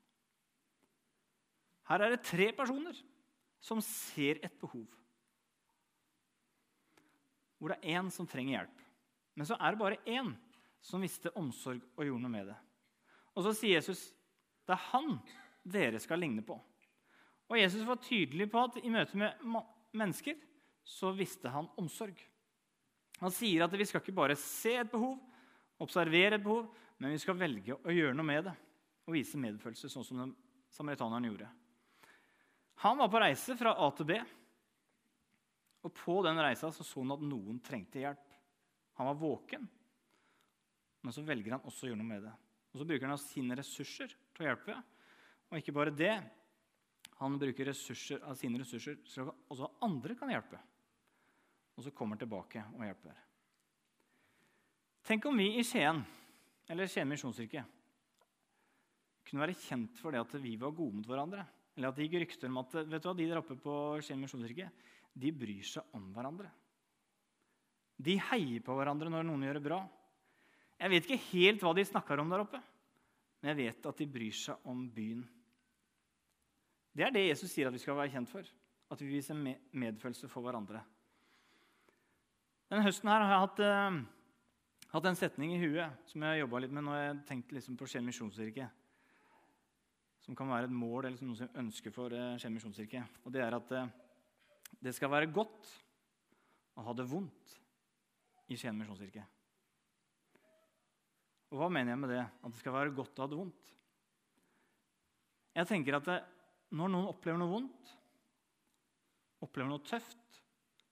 Her 1.90 2.02
er 2.02 2.10
det 2.10 2.24
tre 2.24 2.54
personer 2.54 2.96
som 3.64 3.80
ser 3.84 4.42
et 4.44 4.56
behov. 4.60 4.88
Hvor 7.58 7.72
det 7.72 7.80
er 7.80 8.02
én 8.02 8.10
som 8.12 8.28
trenger 8.28 8.58
hjelp. 8.58 8.82
Men 9.40 9.48
så 9.48 9.56
er 9.56 9.72
det 9.72 9.80
bare 9.80 10.02
én 10.04 10.34
som 10.84 11.02
visste 11.02 11.32
omsorg 11.40 11.80
og 11.96 12.04
gjorde 12.04 12.26
noe 12.26 12.34
med 12.34 12.52
det. 12.52 12.58
Og 13.34 13.46
så 13.46 13.54
sier 13.56 13.80
Jesus, 13.80 14.12
'Det 14.66 14.74
er 14.74 14.90
han 14.92 15.20
dere 15.64 16.00
skal 16.00 16.20
ligne 16.20 16.42
på'. 16.42 16.60
Og 17.50 17.58
Jesus 17.58 17.88
var 17.88 17.96
tydelig 17.96 18.52
på 18.52 18.64
at 18.64 18.78
i 18.84 18.90
møte 18.90 19.18
med 19.18 19.34
mennesker 19.94 20.36
så 20.84 21.12
visste 21.12 21.50
han 21.50 21.70
omsorg. 21.78 22.16
Han 23.20 23.32
sier 23.32 23.64
at 23.64 23.72
vi 23.72 23.86
skal 23.86 24.02
ikke 24.02 24.16
bare 24.16 24.36
se 24.36 24.76
et 24.76 24.92
behov, 24.92 25.20
observere 25.80 26.36
et 26.36 26.44
behov, 26.44 26.76
men 26.98 27.12
vi 27.12 27.18
skal 27.18 27.40
velge 27.40 27.76
å 27.76 27.92
gjøre 27.92 28.14
noe 28.14 28.26
med 28.26 28.44
det 28.44 28.56
og 29.06 29.14
vise 29.14 29.38
medfølelse, 29.38 29.90
sånn 29.90 30.04
som 30.04 30.36
samaritaneren 30.70 31.26
gjorde. 31.30 31.50
Han 32.82 32.98
var 32.98 33.12
på 33.12 33.22
reise 33.22 33.56
fra 33.58 33.76
A 33.80 33.90
til 33.96 34.10
B, 34.10 34.18
og 35.84 35.92
på 35.94 36.18
den 36.26 36.40
reisa 36.40 36.72
så, 36.72 36.86
så 36.86 37.04
han 37.04 37.16
at 37.16 37.26
noen 37.28 37.60
trengte 37.64 38.02
hjelp. 38.02 38.30
Han 39.00 39.10
var 39.10 39.20
våken, 39.20 39.68
men 41.04 41.16
så 41.16 41.24
velger 41.26 41.58
han 41.58 41.66
også 41.68 41.86
å 41.86 41.92
gjøre 41.92 42.00
noe 42.00 42.10
med 42.10 42.26
det. 42.28 42.34
Og 42.74 42.80
Så 42.80 42.88
bruker 42.90 43.06
han 43.06 43.14
av 43.14 43.22
sine 43.22 43.58
ressurser 43.60 44.14
til 44.34 44.46
å 44.46 44.48
hjelpe. 44.48 44.78
Og 45.52 45.60
ikke 45.60 45.76
bare 45.76 45.94
det. 45.94 46.14
Han 47.20 47.36
bruker 47.40 47.70
ressurser, 47.70 48.24
av 48.26 48.38
sine 48.40 48.58
ressurser 48.62 48.98
så 49.06 49.28
også 49.52 49.70
andre 49.86 50.16
kan 50.18 50.32
hjelpe. 50.34 50.58
Og 51.78 51.86
så 51.86 51.94
kommer 51.94 52.16
han 52.16 52.24
tilbake 52.24 52.64
og 52.74 52.86
hjelper. 52.88 53.20
Tenk 55.04 55.28
om 55.28 55.38
vi 55.38 55.50
i 55.60 55.66
Skien, 55.68 56.00
eller 56.72 56.90
Skien 56.90 57.10
misjonskirke, 57.10 57.66
kunne 59.28 59.44
være 59.44 59.58
kjent 59.60 60.00
for 60.00 60.16
det 60.16 60.22
at 60.24 60.36
vi 60.40 60.56
var 60.62 60.74
gode 60.76 61.02
mot 61.02 61.10
hverandre. 61.10 61.44
Eller 61.74 61.90
at 61.90 61.98
det 61.98 62.06
gikk 62.06 62.20
rykter 62.22 62.52
om 62.52 62.60
at 62.62 62.76
vet 62.82 63.02
du 63.02 63.08
hva, 63.10 63.16
de 63.18 63.30
der 63.30 63.40
oppe 63.42 63.58
på 63.60 63.76
Skien 64.06 64.22
misjonskirke 64.22 64.70
de 65.14 65.32
bryr 65.36 65.66
seg 65.66 65.96
om 65.98 66.06
hverandre. 66.14 66.50
De 68.04 68.18
heier 68.32 68.64
på 68.66 68.76
hverandre 68.78 69.12
når 69.14 69.26
noen 69.28 69.46
gjør 69.46 69.60
det 69.60 69.68
bra. 69.68 69.80
Jeg 70.80 70.92
vet 70.92 71.08
ikke 71.08 71.28
helt 71.30 71.64
hva 71.64 71.74
de 71.78 71.86
snakker 71.86 72.22
om 72.22 72.32
der 72.34 72.44
oppe, 72.44 72.60
men 73.42 73.54
jeg 73.54 73.60
vet 73.62 73.90
at 73.90 74.02
de 74.02 74.10
bryr 74.10 74.36
seg 74.36 74.70
om 74.70 74.82
byen. 74.94 75.22
Det 76.94 77.06
er 77.08 77.14
det 77.14 77.28
Jesus 77.28 77.54
sier 77.54 77.70
at 77.70 77.76
vi 77.76 77.82
skal 77.82 77.98
være 77.98 78.14
kjent 78.14 78.30
for. 78.30 78.50
At 78.94 79.02
vi 79.02 79.10
viser 79.10 79.38
medfølelse 79.38 80.28
for 80.30 80.46
hverandre. 80.46 80.84
Denne 82.70 82.86
høsten 82.86 83.10
her 83.10 83.24
har 83.24 83.32
jeg 83.32 83.44
hatt, 83.44 83.62
uh, 83.64 84.84
hatt 84.94 85.08
en 85.10 85.18
setning 85.18 85.56
i 85.56 85.62
huet 85.62 86.10
som 86.10 86.22
jeg 86.22 86.36
har 86.36 86.42
jobba 86.44 86.62
litt 86.62 86.74
med 86.74 86.86
når 86.86 87.00
jeg 87.00 87.18
tenkte 87.30 87.58
liksom 87.58 87.78
på 87.80 87.90
Skien 87.90 88.06
misjonskirke. 88.06 88.68
Som 90.24 90.38
kan 90.40 90.48
være 90.48 90.70
et 90.70 90.76
mål 90.76 91.10
eller 91.10 91.28
noe 91.28 91.38
som 91.38 91.60
ønsker 91.60 91.94
for 91.94 92.14
uh, 92.16 92.36
Skien 92.40 92.54
misjonskirke. 92.56 93.04
Og 93.28 93.34
det 93.36 93.44
er 93.44 93.58
at 93.58 93.74
uh, 93.76 93.92
det 94.84 94.94
skal 94.96 95.12
være 95.12 95.32
godt 95.32 95.70
å 96.80 96.86
ha 96.88 96.96
det 96.98 97.06
vondt 97.10 97.58
i 98.48 98.58
Skien 98.60 98.78
misjonskirke. 98.78 99.26
Og 101.54 101.60
hva 101.60 101.70
mener 101.70 101.94
jeg 101.94 102.02
med 102.02 102.14
det? 102.16 102.24
At 102.24 102.54
det 102.54 102.62
skal 102.62 102.74
være 102.74 102.96
godt 102.98 103.20
å 103.20 103.26
ha 103.26 103.30
det 103.30 103.38
vondt? 103.38 103.74
Jeg 105.54 105.70
tenker 105.70 106.00
at 106.00 106.08
det, 106.08 106.16
når 106.74 106.90
noen 106.90 107.12
opplever 107.12 107.38
noe 107.38 107.52
vondt, 107.52 107.92
opplever 109.46 109.70
noe 109.70 109.84
tøft, 109.86 110.40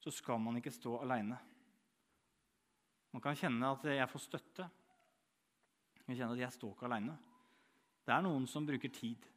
så 0.01 0.13
skal 0.13 0.37
man 0.41 0.59
ikke 0.59 0.73
stå 0.73 0.99
aleine. 1.01 1.39
Man 3.11 3.23
kan 3.23 3.37
kjenne 3.37 3.73
at 3.73 3.83
jeg 3.89 4.09
får 4.11 4.23
støtte. 4.23 4.67
Man 5.97 6.05
kan 6.05 6.19
kjenne 6.19 6.35
at 6.37 6.43
jeg 6.45 6.55
står 6.55 6.75
ikke 6.75 6.87
aleine. 6.91 7.17
Det 8.05 8.13
er 8.15 8.23
noen 8.25 8.47
som 8.49 8.65
bruker 8.65 8.91
tid. 8.93 9.27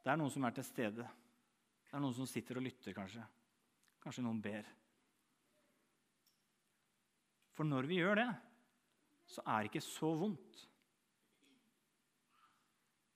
Det 0.00 0.12
er 0.12 0.18
noen 0.20 0.32
som 0.32 0.46
er 0.46 0.54
til 0.56 0.66
stede. 0.66 1.06
Det 1.88 1.96
er 1.96 2.02
noen 2.02 2.16
som 2.16 2.28
sitter 2.28 2.60
og 2.60 2.64
lytter, 2.64 2.94
kanskje. 2.96 3.24
Kanskje 4.00 4.24
noen 4.24 4.40
ber. 4.42 4.68
For 7.56 7.68
når 7.68 7.88
vi 7.90 7.98
gjør 8.00 8.22
det, 8.22 8.30
så 9.28 9.42
er 9.44 9.62
det 9.62 9.70
ikke 9.70 9.84
så 9.84 10.14
vondt. 10.16 10.62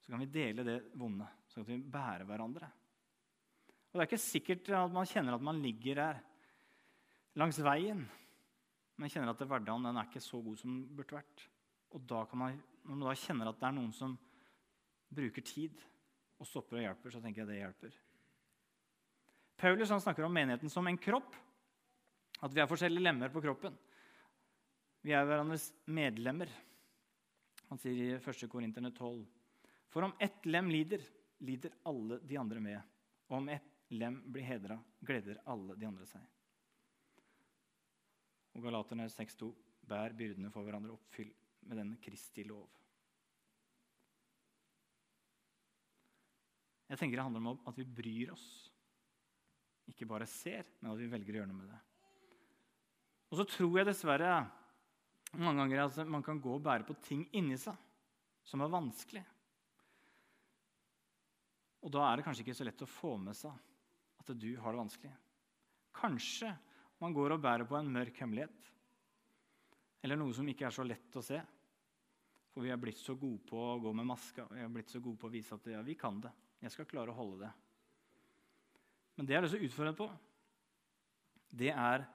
Så 0.04 0.12
kan 0.12 0.20
vi 0.20 0.28
dele 0.28 0.66
det 0.66 0.80
vonde, 1.00 1.26
så 1.48 1.62
kan 1.62 1.70
vi 1.70 1.92
bære 1.94 2.26
hverandre. 2.28 2.68
Og 3.88 3.96
Det 3.96 4.02
er 4.02 4.08
ikke 4.10 4.20
sikkert 4.20 4.68
at 4.76 4.92
man 4.92 5.08
kjenner 5.08 5.36
at 5.36 5.46
man 5.46 5.62
ligger 5.62 5.96
der 5.96 6.20
langs 7.40 7.60
veien, 7.62 8.02
men 8.98 9.10
kjenner 9.10 9.32
at 9.32 9.42
hverdagen 9.48 9.86
er 9.88 10.04
ikke 10.04 10.22
så 10.22 10.42
god 10.42 10.58
som 10.60 10.74
den 10.74 10.96
burde 10.98 11.16
vært. 11.16 11.44
Og 11.94 12.04
da 12.10 12.24
kan 12.28 12.42
man, 12.42 12.58
Når 12.84 12.98
man 12.98 13.08
da 13.08 13.16
kjenner 13.16 13.48
at 13.48 13.60
det 13.60 13.68
er 13.68 13.76
noen 13.78 13.92
som 13.96 14.14
bruker 15.14 15.44
tid 15.46 15.80
og 16.40 16.48
stopper 16.48 16.80
og 16.80 16.84
hjelper, 16.84 17.14
så 17.14 17.22
tenker 17.22 17.42
jeg 17.42 17.50
det 17.50 17.60
hjelper. 17.62 17.96
Paulus 19.60 19.92
snakker 20.02 20.26
om 20.26 20.34
menigheten 20.34 20.72
som 20.72 20.86
en 20.90 20.98
kropp. 21.00 21.36
At 22.44 22.52
vi 22.52 22.60
er 22.60 22.68
forskjellige 22.68 23.06
lemmer 23.06 23.32
på 23.32 23.40
kroppen. 23.40 23.76
Vi 25.04 25.14
er 25.16 25.24
hverandres 25.24 25.70
medlemmer. 25.86 26.50
Han 27.70 27.80
sier 27.80 27.96
i 27.96 28.08
1. 28.18 28.44
Korinterne 28.52 28.90
12.: 28.92 29.22
For 29.88 30.04
om 30.04 30.12
ett 30.20 30.44
lem 30.44 30.68
lider, 30.72 31.00
lider 31.40 31.72
alle 31.88 32.18
de 32.20 32.36
andre 32.40 32.60
med. 32.60 32.90
Og 33.30 33.38
om 33.38 33.48
ett 33.48 33.70
lem 33.94 34.18
blir 34.26 34.44
hedra, 34.44 34.76
gleder 35.00 35.40
alle 35.48 35.78
de 35.78 35.88
andre 35.88 36.08
seg. 36.10 36.26
Og 38.54 38.66
Galaterne 38.66 39.08
6.2.: 39.08 39.54
Bær 39.88 40.12
byrdene 40.16 40.52
for 40.52 40.66
hverandre, 40.66 40.98
oppfyll 40.98 41.32
med 41.68 41.80
denne 41.80 41.98
Kristi 42.02 42.44
lov. 42.48 42.68
Jeg 46.88 47.00
tenker 47.00 47.16
Det 47.16 47.24
handler 47.24 47.54
om 47.54 47.66
at 47.66 47.78
vi 47.78 47.86
bryr 47.88 48.34
oss. 48.34 48.48
Ikke 49.90 50.08
bare 50.08 50.28
ser, 50.30 50.66
men 50.80 50.92
at 50.92 51.00
vi 51.00 51.10
velger 51.10 51.34
å 51.34 51.40
gjøre 51.40 51.50
noe 51.50 51.60
med 51.60 51.72
det. 51.72 51.80
Og 53.32 53.40
så 53.40 53.46
tror 53.48 53.80
jeg 53.80 53.88
dessverre 53.88 54.34
mange 55.34 55.64
ganger 55.64 55.82
altså, 55.82 56.04
man 56.06 56.22
kan 56.22 56.38
gå 56.38 56.52
og 56.54 56.62
bære 56.62 56.86
på 56.86 56.94
ting 57.02 57.24
inni 57.34 57.56
seg 57.58 57.74
som 58.46 58.62
er 58.62 58.70
vanskelig. 58.70 59.24
Og 61.84 61.92
da 61.92 62.04
er 62.06 62.16
det 62.16 62.26
kanskje 62.26 62.44
ikke 62.44 62.56
så 62.56 62.66
lett 62.68 62.84
å 62.84 62.88
få 62.88 63.16
med 63.20 63.36
seg 63.36 63.52
at 64.22 64.30
du 64.38 64.52
har 64.60 64.72
det 64.72 64.80
vanskelig. 64.80 65.12
Kanskje 65.94 66.52
man 67.02 67.16
går 67.16 67.34
og 67.34 67.42
bærer 67.44 67.68
på 67.68 67.76
en 67.76 67.90
mørk 67.92 68.22
hemmelighet. 68.22 68.70
Eller 70.04 70.20
noe 70.20 70.32
som 70.36 70.48
ikke 70.48 70.68
er 70.68 70.76
så 70.76 70.86
lett 70.86 71.18
å 71.18 71.24
se. 71.24 71.40
For 72.54 72.62
vi 72.62 72.70
er 72.70 72.78
blitt 72.78 73.00
så 73.00 73.16
gode 73.18 73.42
på 73.48 73.58
å 73.58 73.78
gå 73.82 73.90
med 73.98 74.06
maska 74.06 74.46
vi 74.52 74.62
er 74.62 74.70
blitt 74.70 74.92
så 74.92 75.00
gode 75.02 75.18
på 75.18 75.26
å 75.26 75.32
vise 75.32 75.56
at 75.56 75.66
ja, 75.72 75.80
vi 75.82 75.96
kan 75.98 76.20
det. 76.22 76.30
Jeg 76.62 76.70
skal 76.70 76.86
klare 76.86 77.10
å 77.10 77.18
holde 77.18 77.42
det. 77.42 77.50
Men 79.18 79.26
det 79.26 79.34
jeg 79.34 79.42
har 79.42 79.48
lyst 79.58 79.78
til 79.78 79.96
på, 79.98 80.06
det 81.54 81.72
er 81.74 82.06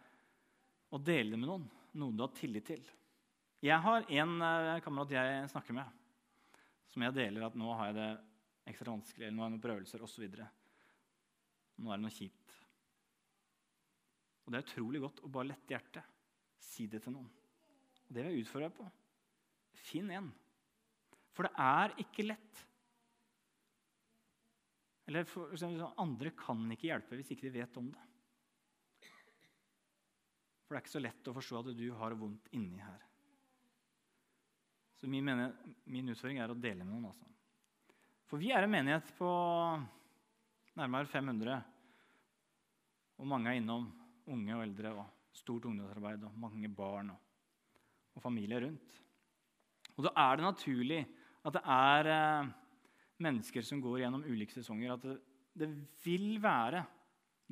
å 0.89 0.99
dele 0.99 1.35
det 1.35 1.39
med 1.39 1.47
noen. 1.47 1.67
Noen 1.99 2.15
du 2.15 2.23
har 2.23 2.31
tillit 2.37 2.65
til. 2.69 2.81
Jeg 3.63 3.83
har 3.83 4.07
en 4.07 4.33
uh, 4.39 4.79
kamerat 4.83 5.11
jeg 5.17 5.51
snakker 5.51 5.75
med, 5.75 5.99
som 6.93 7.03
jeg 7.03 7.15
deler 7.17 7.47
at 7.49 7.57
nå 7.59 7.73
har 7.75 7.89
jeg 7.89 7.97
det 7.97 8.09
ekstra 8.71 8.93
vanskelig, 8.93 9.25
eller 9.25 9.35
nå 9.35 9.43
har 9.43 9.49
jeg 9.49 9.55
noen 9.57 9.65
prøvelser 9.65 10.05
osv. 10.05 10.25
Nå 11.79 11.91
er 11.91 11.99
det 11.99 12.05
noe 12.05 12.15
kjipt. 12.15 12.55
Og 14.45 14.53
Det 14.53 14.59
er 14.61 14.65
utrolig 14.65 15.03
godt 15.03 15.19
å 15.27 15.33
bare 15.33 15.51
lette 15.51 15.75
hjertet. 15.75 16.15
Si 16.63 16.87
det 16.87 17.03
til 17.03 17.15
noen. 17.15 17.29
Og 18.07 18.15
Det 18.15 18.23
vil 18.23 18.39
jeg 18.39 18.47
utfordre 18.47 18.69
deg 18.69 18.79
på. 18.79 18.87
Finn 19.87 20.11
en. 20.13 20.29
For 21.35 21.47
det 21.47 21.53
er 21.55 21.95
ikke 22.03 22.25
lett. 22.27 22.65
Eller 25.09 25.25
for, 25.25 25.55
Andre 25.97 26.33
kan 26.37 26.67
ikke 26.75 26.91
hjelpe 26.91 27.17
hvis 27.17 27.31
ikke 27.33 27.47
de 27.47 27.55
vet 27.61 27.77
om 27.81 27.87
det. 27.89 28.05
For 30.67 30.75
det 30.75 30.77
er 30.77 30.83
ikke 30.83 30.93
så 30.93 31.01
lett 31.01 31.29
å 31.31 31.33
forstå 31.33 31.61
at 31.63 31.71
du 31.79 31.87
har 31.97 32.13
vondt 32.19 32.51
inni 32.53 32.77
her. 32.77 32.99
Så 34.99 35.07
min, 35.09 35.23
mener, 35.25 35.55
min, 35.89 36.11
utfordring 36.11 36.41
er 36.43 36.51
å 36.51 36.59
dele 36.59 36.83
med 36.83 36.91
noen. 36.91 37.07
Altså. 37.09 37.25
For 38.29 38.37
vi 38.37 38.51
er 38.53 38.67
en 38.67 38.73
menighet 38.73 39.09
på 39.17 39.29
nærmere 40.77 41.09
500. 41.09 41.57
Og 43.17 43.31
mange 43.31 43.49
er 43.49 43.61
innom. 43.61 43.87
Unge 44.29 44.57
og 44.59 44.65
eldre. 44.67 44.91
og 44.99 45.39
Stort 45.39 45.65
ungdomsarbeid 45.71 46.27
og 46.27 46.37
mange 46.37 46.69
barn 46.69 47.13
og, 47.15 47.23
og 48.13 48.21
familie 48.21 48.59
rundt. 48.67 48.99
Og 49.99 50.05
da 50.07 50.13
er 50.15 50.39
det 50.39 50.47
naturlig 50.47 50.99
at 51.43 51.55
det 51.55 51.63
er 51.75 52.09
eh, 52.13 52.51
mennesker 53.19 53.65
som 53.67 53.81
går 53.83 54.05
gjennom 54.05 54.23
ulike 54.23 54.55
sesonger. 54.55 54.95
At 54.95 55.03
det, 55.03 55.17
det 55.59 55.69
vil 56.05 56.37
være 56.43 56.85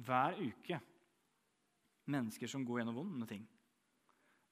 hver 0.07 0.39
uke 0.39 0.79
mennesker 2.07 2.47
som 2.47 2.63
går 2.63 2.81
gjennom 2.81 3.01
vonde 3.01 3.27
ting. 3.27 3.43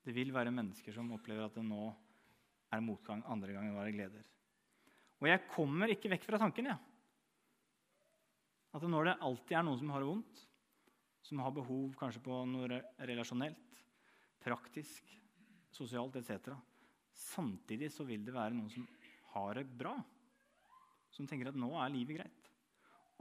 Det 0.05 0.13
vil 0.13 0.33
være 0.35 0.53
mennesker 0.53 0.93
som 0.93 1.13
opplever 1.15 1.47
at 1.47 1.55
det 1.55 1.63
nå 1.65 1.87
er 2.75 2.83
motgang, 2.83 3.23
andre 3.31 3.55
ganger 3.55 3.77
var 3.77 3.87
det 3.87 3.95
gleder. 3.95 4.27
Og 5.23 5.29
jeg 5.29 5.45
kommer 5.53 5.93
ikke 5.93 6.11
vekk 6.11 6.27
fra 6.27 6.41
tanken. 6.41 6.67
Ja. 6.73 6.75
At 8.75 8.83
når 8.83 9.07
det 9.07 9.19
alltid 9.23 9.55
er 9.55 9.65
noen 9.65 9.79
som 9.79 9.93
har 9.95 10.03
det 10.03 10.09
vondt, 10.11 10.43
som 11.25 11.41
har 11.41 11.55
behov 11.55 11.95
kanskje 11.97 12.21
på 12.25 12.41
noe 12.49 12.81
relasjonelt, 13.07 13.79
praktisk, 14.43 15.07
sosialt 15.73 16.19
etc., 16.19 16.51
samtidig 17.15 17.91
så 17.93 18.05
vil 18.07 18.23
det 18.25 18.35
være 18.35 18.55
noen 18.55 18.71
som 18.71 18.85
har 19.33 19.59
det 19.59 19.65
bra. 19.79 19.95
Som 21.15 21.27
tenker 21.29 21.51
at 21.51 21.59
nå 21.59 21.71
er 21.79 21.93
livet 21.93 22.19
greit. 22.19 22.51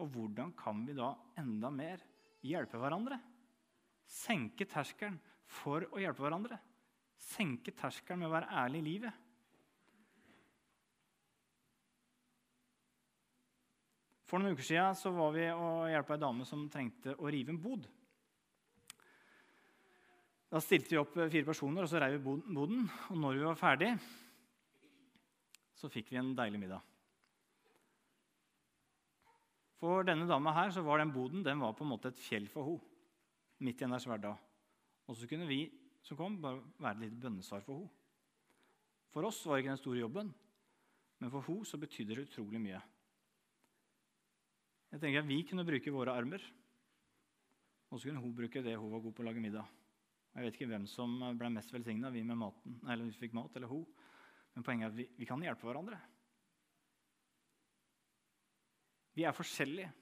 Og 0.03 0.11
hvordan 0.11 0.51
kan 0.59 0.83
vi 0.87 0.97
da 0.99 1.13
enda 1.39 1.71
mer 1.71 2.03
hjelpe 2.45 2.81
hverandre? 2.83 3.21
Senke 4.11 4.67
terskelen 4.69 5.21
for 5.47 5.87
å 5.93 6.01
hjelpe 6.03 6.25
hverandre. 6.25 6.59
Senke 7.25 7.73
terskelen 7.77 8.25
med 8.25 8.31
å 8.31 8.35
være 8.35 8.51
ærlig 8.65 8.83
i 8.83 8.89
livet. 8.89 9.21
For 14.25 14.41
noen 14.41 14.57
uker 14.57 14.67
siden 14.67 14.97
så 14.99 15.13
var 15.15 15.35
vi 15.37 15.45
og 15.53 15.87
hjelpa 15.93 16.17
ei 16.17 16.23
dame 16.25 16.47
som 16.49 16.65
trengte 16.73 17.15
å 17.15 17.31
rive 17.31 17.55
en 17.55 17.61
bod. 17.63 17.87
Da 20.55 20.61
stilte 20.63 20.93
vi 20.93 20.99
opp 21.01 21.17
fire 21.17 21.47
personer, 21.49 21.83
og 21.83 21.91
så 21.91 21.99
reiv 21.99 22.21
vi 22.21 22.37
boden. 22.55 22.85
Og 23.11 23.17
når 23.19 23.33
vi 23.35 23.43
var 23.43 23.57
ferdig, 23.59 23.89
så 25.75 25.91
fikk 25.91 26.13
vi 26.15 26.21
en 26.21 26.31
deilig 26.39 26.61
middag. 26.63 26.85
For 29.83 30.07
denne 30.07 30.29
dama 30.31 30.55
her 30.55 30.71
så 30.71 30.85
var 30.87 31.03
den 31.03 31.11
boden 31.11 31.43
den 31.43 31.59
var 31.59 31.75
på 31.75 31.83
en 31.83 31.91
måte 31.91 32.15
et 32.15 32.23
fjell 32.23 32.47
for 32.53 32.71
henne. 32.71 32.87
Midt 33.67 33.83
i 33.83 33.89
hennes 33.89 34.07
hverdag. 34.07 34.39
Og 35.11 35.19
så 35.19 35.27
kunne 35.27 35.51
vi 35.51 35.65
som 36.07 36.19
kom, 36.23 36.39
bare 36.39 36.63
være 36.79 37.01
et 37.01 37.05
lite 37.09 37.23
bønnesvar 37.27 37.67
for 37.67 37.83
henne. 37.83 37.93
For 39.11 39.27
oss 39.27 39.43
var 39.47 39.59
det 39.59 39.65
ikke 39.65 39.75
den 39.75 39.83
store 39.83 40.03
jobben, 40.05 40.35
men 41.19 41.35
for 41.35 41.51
henne 41.51 41.67
så 41.67 41.83
betydde 41.83 42.15
det 42.15 42.29
utrolig 42.29 42.63
mye. 42.63 42.81
Jeg 44.95 45.03
tenker 45.03 45.25
at 45.25 45.33
Vi 45.35 45.43
kunne 45.51 45.67
bruke 45.67 45.99
våre 45.99 46.15
armer, 46.15 46.43
og 47.91 47.99
så 47.99 48.07
kunne 48.07 48.23
hun 48.23 48.37
bruke 48.39 48.63
det 48.63 48.79
hun 48.79 48.93
var 48.95 49.03
god 49.03 49.19
på 49.19 49.27
å 49.27 49.33
lage 49.35 49.43
middag. 49.43 49.67
Jeg 50.35 50.49
vet 50.49 50.57
ikke 50.59 50.71
hvem 50.73 50.87
som 50.91 51.13
ble 51.39 51.51
mest 51.55 51.71
velsigna, 51.71 52.11
vi 52.11 52.25
med 52.27 52.41
maten, 52.41 52.81
eller 52.83 53.07
vi 53.07 53.21
fikk 53.21 53.37
mat, 53.39 53.55
eller 53.55 53.71
hun. 53.71 53.85
Men 54.55 54.67
poenget 54.67 54.89
er 54.89 54.93
at 54.93 54.99
vi, 54.99 55.07
vi 55.19 55.29
kan 55.29 55.43
hjelpe 55.43 55.67
hverandre. 55.69 55.99
Vi 59.15 59.23
er 59.23 59.37
forskjellige. 59.37 59.93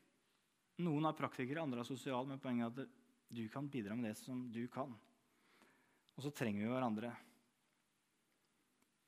Noen 0.82 1.04
er 1.08 1.18
praktikere, 1.18 1.60
andre 1.60 1.82
er 1.82 1.88
sosiale, 1.88 2.24
men 2.30 2.40
poenget 2.40 2.80
er 2.80 2.86
at 2.86 2.98
du 3.32 3.44
kan 3.52 3.68
bidra 3.68 3.96
med 3.96 4.08
det 4.08 4.16
som 4.20 4.46
du 4.52 4.64
kan. 4.72 4.92
Og 6.16 6.24
så 6.24 6.32
trenger 6.36 6.64
vi 6.64 6.72
hverandre. 6.72 7.12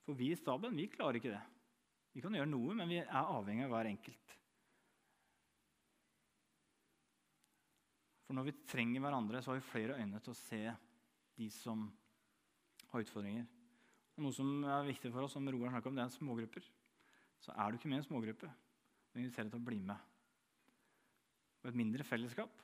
For 0.05 0.17
vi 0.17 0.31
i 0.33 0.37
staben 0.37 0.77
vi 0.77 0.91
klarer 0.93 1.21
ikke 1.21 1.33
det. 1.33 1.43
Vi 2.15 2.23
kan 2.23 2.37
gjøre 2.37 2.53
noe, 2.53 2.77
men 2.77 2.91
vi 2.93 3.01
er 3.01 3.11
avhengig 3.17 3.65
av 3.65 3.73
hver 3.73 3.89
enkelt. 3.91 4.35
For 8.25 8.37
når 8.37 8.49
vi 8.49 8.61
trenger 8.69 9.05
hverandre, 9.05 9.41
så 9.41 9.53
har 9.53 9.61
vi 9.61 9.71
flere 9.73 9.97
øyne 10.01 10.21
til 10.21 10.33
å 10.33 10.39
se 10.39 10.61
de 11.39 11.51
som 11.53 11.87
har 12.93 13.05
utfordringer. 13.05 13.47
Og 14.15 14.27
noe 14.27 14.35
som 14.35 14.51
er 14.63 14.87
viktig 14.87 15.11
for 15.11 15.27
oss, 15.27 15.35
som 15.35 15.49
Roar 15.51 15.73
snakker 15.75 15.91
om, 15.91 15.99
det 15.99 16.05
er 16.05 16.15
smågrupper. 16.15 16.67
Så 17.43 17.55
er 17.55 17.71
du 17.71 17.79
ikke 17.79 17.91
med 17.91 17.99
i 17.99 18.03
en 18.03 18.07
smågruppe, 18.07 18.51
du 19.13 19.21
inviterer 19.21 19.47
jeg 19.47 19.55
til 19.55 19.61
å 19.61 19.67
bli 19.69 19.81
med. 19.85 20.13
Og 21.63 21.71
et 21.71 21.79
mindre 21.79 22.07
fellesskap 22.07 22.63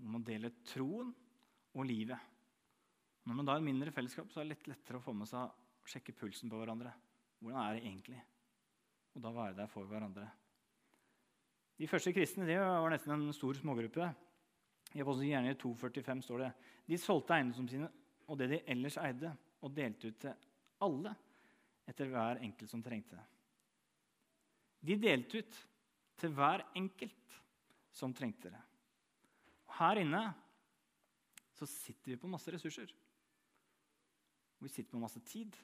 hvor 0.00 0.12
man 0.14 0.24
deler 0.24 0.54
troen 0.64 1.10
og 1.76 1.86
livet. 1.86 2.18
Når 3.28 3.36
man 3.36 3.48
da 3.48 3.54
er 3.54 3.62
et 3.62 3.68
mindre 3.68 3.92
fellesskap, 3.92 4.30
så 4.32 4.40
er 4.40 4.46
det 4.46 4.54
litt 4.54 4.70
lettere 4.70 5.00
å 5.00 5.04
få 5.04 5.12
med 5.16 5.28
seg 5.28 5.44
å 5.44 5.90
sjekke 5.90 6.14
pulsen 6.16 6.50
på 6.50 6.60
hverandre. 6.60 6.92
Hvordan 7.40 7.60
er 7.62 7.76
det 7.76 7.82
egentlig? 7.84 8.20
Og 9.14 9.24
da 9.24 9.32
være 9.34 9.58
der 9.58 9.68
for 9.70 9.88
hverandre. 9.90 10.26
De 11.80 11.88
første 11.88 12.12
kristne 12.16 12.48
det 12.48 12.58
var 12.60 12.92
nesten 12.92 13.14
en 13.14 13.36
stor 13.36 13.56
smågruppe. 13.56 14.08
I 14.94 15.02
Apostelens 15.04 15.30
gjerninger 15.30 15.60
2,45 15.60 16.24
står 16.26 16.44
det 16.44 16.50
de 16.90 16.98
solgte 16.98 17.36
eiendommene 17.36 17.72
sine 17.72 17.90
og 18.30 18.38
det 18.38 18.46
de 18.52 18.60
ellers 18.70 18.96
eide, 19.02 19.32
og 19.60 19.74
delte 19.74 20.08
ut 20.08 20.20
til 20.22 20.46
alle 20.86 21.12
etter 21.90 22.08
hver 22.08 22.40
enkelt 22.46 22.70
som 22.70 22.82
trengte 22.84 23.18
det. 23.18 23.26
De 24.86 24.96
delte 24.96 25.42
ut 25.42 25.58
til 26.20 26.32
hver 26.36 26.62
enkelt 26.78 27.36
som 27.92 28.14
trengte 28.16 28.52
det. 28.52 28.60
Og 29.66 29.74
her 29.80 30.00
inne 30.04 30.22
så 31.58 31.68
sitter 31.68 32.14
vi 32.14 32.20
på 32.20 32.30
masse 32.30 32.52
ressurser. 32.54 32.92
Vi 34.60 34.68
sitter 34.68 34.94
på 34.94 35.02
masse 35.02 35.20
tid. 35.26 35.56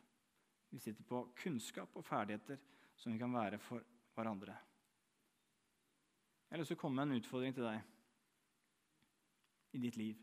Vi 0.73 0.79
sitter 0.83 1.05
på 1.07 1.23
kunnskap 1.39 1.95
og 1.97 2.05
ferdigheter 2.05 2.59
som 2.97 3.13
vi 3.13 3.21
kan 3.21 3.33
være 3.33 3.61
for 3.63 3.85
hverandre. 4.17 4.57
Jeg 6.47 6.55
har 6.55 6.61
lyst 6.61 6.73
til 6.73 6.79
å 6.79 6.81
komme 6.81 7.01
med 7.01 7.15
en 7.15 7.21
utfordring 7.21 7.55
til 7.55 7.67
deg 7.67 7.79
i 9.77 9.81
ditt 9.83 9.97
liv. 10.01 10.19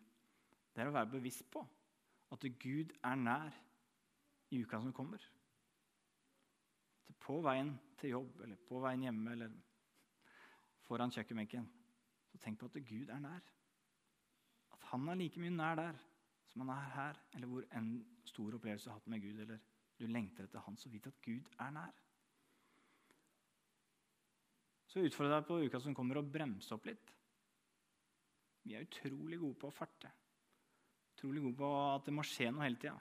Det 0.73 0.81
er 0.81 0.89
å 0.89 0.95
være 0.95 1.13
bevisst 1.15 1.45
på 1.53 1.63
at 2.33 2.45
Gud 2.59 2.93
er 3.03 3.15
nær 3.15 3.53
i 4.49 4.61
uka 4.63 4.79
som 4.81 4.93
kommer. 4.93 5.21
På 7.23 7.39
veien 7.45 7.71
til 7.99 8.15
jobb 8.15 8.41
eller 8.43 8.59
på 8.67 8.81
veien 8.83 9.05
hjemme 9.07 9.35
eller 9.35 9.53
foran 10.83 11.13
kjøkkenbenken. 11.13 11.67
Så 12.31 12.39
tenk 12.41 12.59
på 12.59 12.71
at 12.71 12.81
Gud 12.89 13.11
er 13.13 13.21
nær. 13.21 13.51
At 14.73 14.89
han 14.91 15.07
er 15.09 15.19
like 15.19 15.39
mye 15.39 15.53
nær 15.53 15.79
der 15.79 16.01
som 16.49 16.61
han 16.61 16.73
er 16.75 16.89
her, 16.93 17.19
eller 17.33 17.47
hvor 17.49 17.63
en 17.73 17.93
stor 18.25 18.53
opplevelse 18.53 18.85
du 18.85 18.91
har 18.91 18.99
hatt 18.99 19.07
med 19.09 19.21
Gud, 19.21 19.39
eller 19.39 19.61
du 19.99 20.05
lengter 20.05 20.45
etter 20.45 20.61
han, 20.61 20.77
så 20.77 20.89
vit 20.89 21.07
at 21.09 21.21
Gud 21.25 21.47
er 21.59 21.71
nær. 21.73 22.01
Så 24.87 25.01
jeg 25.01 25.09
deg 25.17 25.45
på 25.47 25.57
uka 25.65 25.79
som 25.81 25.95
kommer, 25.97 26.19
å 26.21 26.29
bremse 26.35 26.69
opp 26.75 26.85
litt. 26.85 27.09
Vi 28.63 28.75
er 28.77 28.85
utrolig 28.85 29.39
gode 29.41 29.57
på 29.63 29.71
å 29.71 29.73
farte. 29.73 30.11
Utrolig 31.13 31.43
god 31.45 31.57
på 31.59 31.71
at 31.93 32.07
det 32.07 32.15
må 32.15 32.25
skje 32.27 32.49
noe 32.51 32.65
hele 32.65 32.79
tida. 32.81 32.95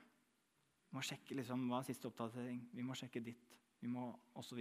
Vi 0.88 0.96
må 0.98 1.04
sjekke 1.06 1.38
liksom, 1.38 1.64
hva 1.70 1.80
er 1.80 1.88
siste 1.88 2.08
oppdatering, 2.10 2.60
vi 2.76 2.84
må 2.84 2.96
sjekke 2.98 3.22
ditt, 3.24 3.56
vi 3.80 3.88
må 3.88 4.10
osv. 4.38 4.60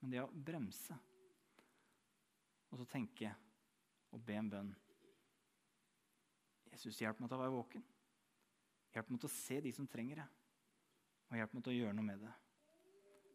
Men 0.00 0.12
det 0.12 0.24
å 0.24 0.30
bremse 0.32 0.96
og 2.68 2.80
så 2.80 2.84
tenke 2.90 3.30
og 4.12 4.20
be 4.24 4.36
en 4.36 4.50
bønn 4.52 4.74
Jesus, 6.72 6.98
hjelp 7.00 7.18
meg 7.18 7.30
til 7.30 7.38
å 7.38 7.40
være 7.40 7.54
våken. 7.54 7.84
Hjelp 8.94 9.08
meg 9.10 9.22
til 9.22 9.30
å 9.30 9.34
se 9.34 9.56
de 9.64 9.70
som 9.74 9.86
trenger 9.90 10.20
det. 10.20 10.26
Og 11.30 11.38
hjelp 11.40 11.54
meg 11.56 11.64
til 11.64 11.72
å 11.72 11.78
gjøre 11.78 11.96
noe 11.96 12.06
med 12.06 12.20
det. 12.22 12.34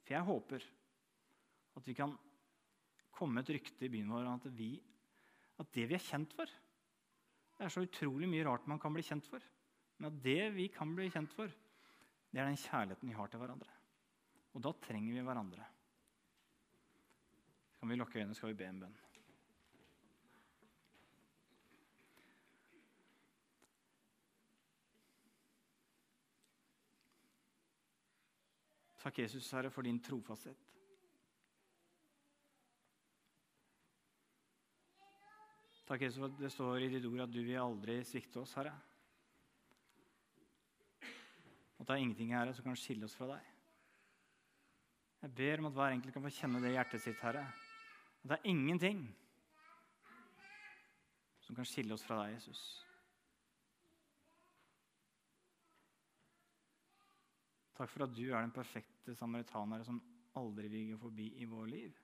For 0.03 0.15
jeg 0.15 0.27
håper 0.29 0.67
at 1.79 1.89
vi 1.89 1.95
kan 1.97 2.13
komme 3.13 3.43
et 3.43 3.51
rykte 3.55 3.87
i 3.87 3.91
byen 3.91 4.13
vår 4.13 4.29
at, 4.31 4.47
at 4.47 5.73
det 5.75 5.87
vi 5.89 5.97
er 5.97 6.05
kjent 6.05 6.35
for 6.37 6.53
Det 7.57 7.67
er 7.67 7.73
så 7.73 7.83
utrolig 7.85 8.27
mye 8.29 8.45
rart 8.47 8.65
man 8.67 8.81
kan 8.81 8.93
bli 8.95 9.03
kjent 9.05 9.27
for. 9.29 9.43
Men 10.01 10.19
det 10.23 10.49
vi 10.55 10.67
kan 10.73 10.95
bli 10.95 11.09
kjent 11.13 11.31
for, 11.31 11.51
det 12.33 12.41
er 12.41 12.49
den 12.49 12.59
kjærligheten 12.59 13.09
vi 13.09 13.15
har 13.15 13.29
til 13.29 13.39
hverandre. 13.39 13.69
Og 14.53 14.63
da 14.65 14.73
trenger 14.83 15.13
vi 15.13 15.25
hverandre. 15.25 15.65
Kan 17.79 17.89
vi 17.89 17.97
lukke 17.99 18.19
øynene, 18.19 18.35
skal 18.35 18.53
vi 18.53 18.59
be 18.59 18.67
en 18.69 18.83
bønn. 18.83 18.99
Takk, 29.03 29.19
Jesus, 29.19 29.51
Herre, 29.51 29.69
for 29.69 29.83
din 29.83 29.99
trofasthet. 29.99 30.57
Takk, 35.83 36.01
Jesus, 36.01 36.19
for 36.21 36.35
det 36.39 36.51
står 36.51 36.85
i 36.85 36.91
ditt 36.93 37.05
ord 37.09 37.25
at 37.25 37.31
du 37.33 37.41
vil 37.43 37.59
aldri 37.59 37.97
svikte 38.07 38.39
oss, 38.39 38.53
Herre. 38.55 38.71
At 41.79 41.87
det 41.89 41.95
er 41.95 42.03
ingenting 42.05 42.31
Herre, 42.31 42.53
som 42.55 42.63
kan 42.63 42.79
skille 42.79 43.09
oss 43.09 43.17
fra 43.17 43.33
deg. 43.33 43.49
Jeg 45.23 45.35
ber 45.35 45.59
om 45.59 45.67
at 45.69 45.75
hver 45.75 45.97
enkelt 45.97 46.15
kan 46.15 46.23
få 46.23 46.31
kjenne 46.35 46.61
det 46.63 46.71
i 46.71 46.77
hjertet 46.77 47.03
sitt, 47.03 47.19
Herre. 47.23 47.43
At 48.23 48.31
det 48.31 48.37
er 48.37 48.49
ingenting 48.51 49.03
som 51.43 51.55
kan 51.55 51.67
skille 51.67 51.95
oss 51.95 52.05
fra 52.07 52.21
deg, 52.23 52.37
Jesus. 52.37 52.63
Takk 57.75 57.91
for 57.91 58.05
at 58.05 58.15
du 58.15 58.25
er 58.29 58.39
den 58.39 58.55
perfekte 58.55 59.15
samaritanere 59.17 59.83
som 59.87 59.99
aldri 60.39 60.69
vil 60.71 60.91
gå 60.93 61.03
forbi 61.03 61.29
i 61.41 61.47
vår 61.49 61.71
liv. 61.71 62.02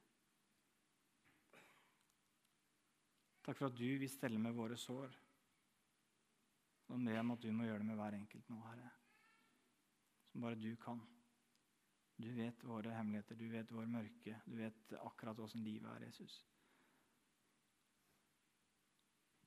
Takk 3.49 3.57
for 3.57 3.71
at 3.71 3.77
du 3.79 3.97
vil 3.97 4.09
stelle 4.13 4.37
med 4.37 4.53
våre 4.53 4.75
sår. 4.77 5.13
Og 6.93 6.99
ber 7.01 7.15
om 7.17 7.31
at 7.33 7.41
du 7.41 7.47
må 7.49 7.65
gjøre 7.65 7.81
det 7.81 7.87
med 7.87 7.95
hver 7.97 8.13
enkelt 8.13 8.49
nå, 8.51 8.57
Herre. 8.61 8.89
Som 10.29 10.43
bare 10.45 10.59
du 10.61 10.75
kan. 10.77 10.99
Du 12.21 12.27
vet 12.35 12.61
våre 12.69 12.93
hemmeligheter, 12.93 13.39
du 13.39 13.47
vet 13.49 13.71
vår 13.73 13.87
mørke, 13.89 14.35
du 14.45 14.53
vet 14.59 14.93
akkurat 15.01 15.41
åssen 15.41 15.63
livet 15.65 15.89
er, 15.89 16.05
Jesus. 16.05 16.35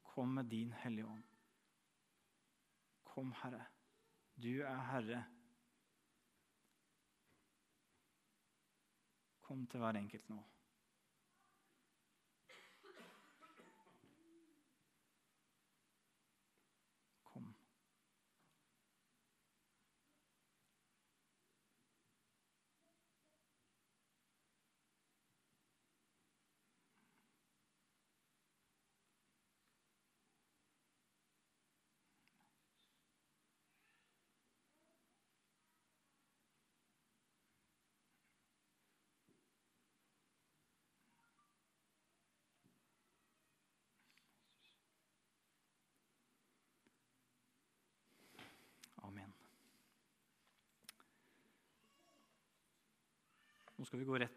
Kom 0.02 0.34
med 0.34 0.50
din 0.50 0.72
Hellige 0.82 1.06
Ånd. 1.06 1.22
Kom, 3.06 3.30
Herre. 3.44 3.68
Du 4.34 4.50
er 4.66 4.82
Herre. 4.88 5.20
Kom 9.46 9.62
til 9.70 9.86
hver 9.86 10.02
enkelt 10.02 10.34
nå. 10.34 10.42
Nå 53.82 53.86
skal 53.86 53.98
vi 53.98 54.04
gå 54.06 54.18
rett 54.18 54.36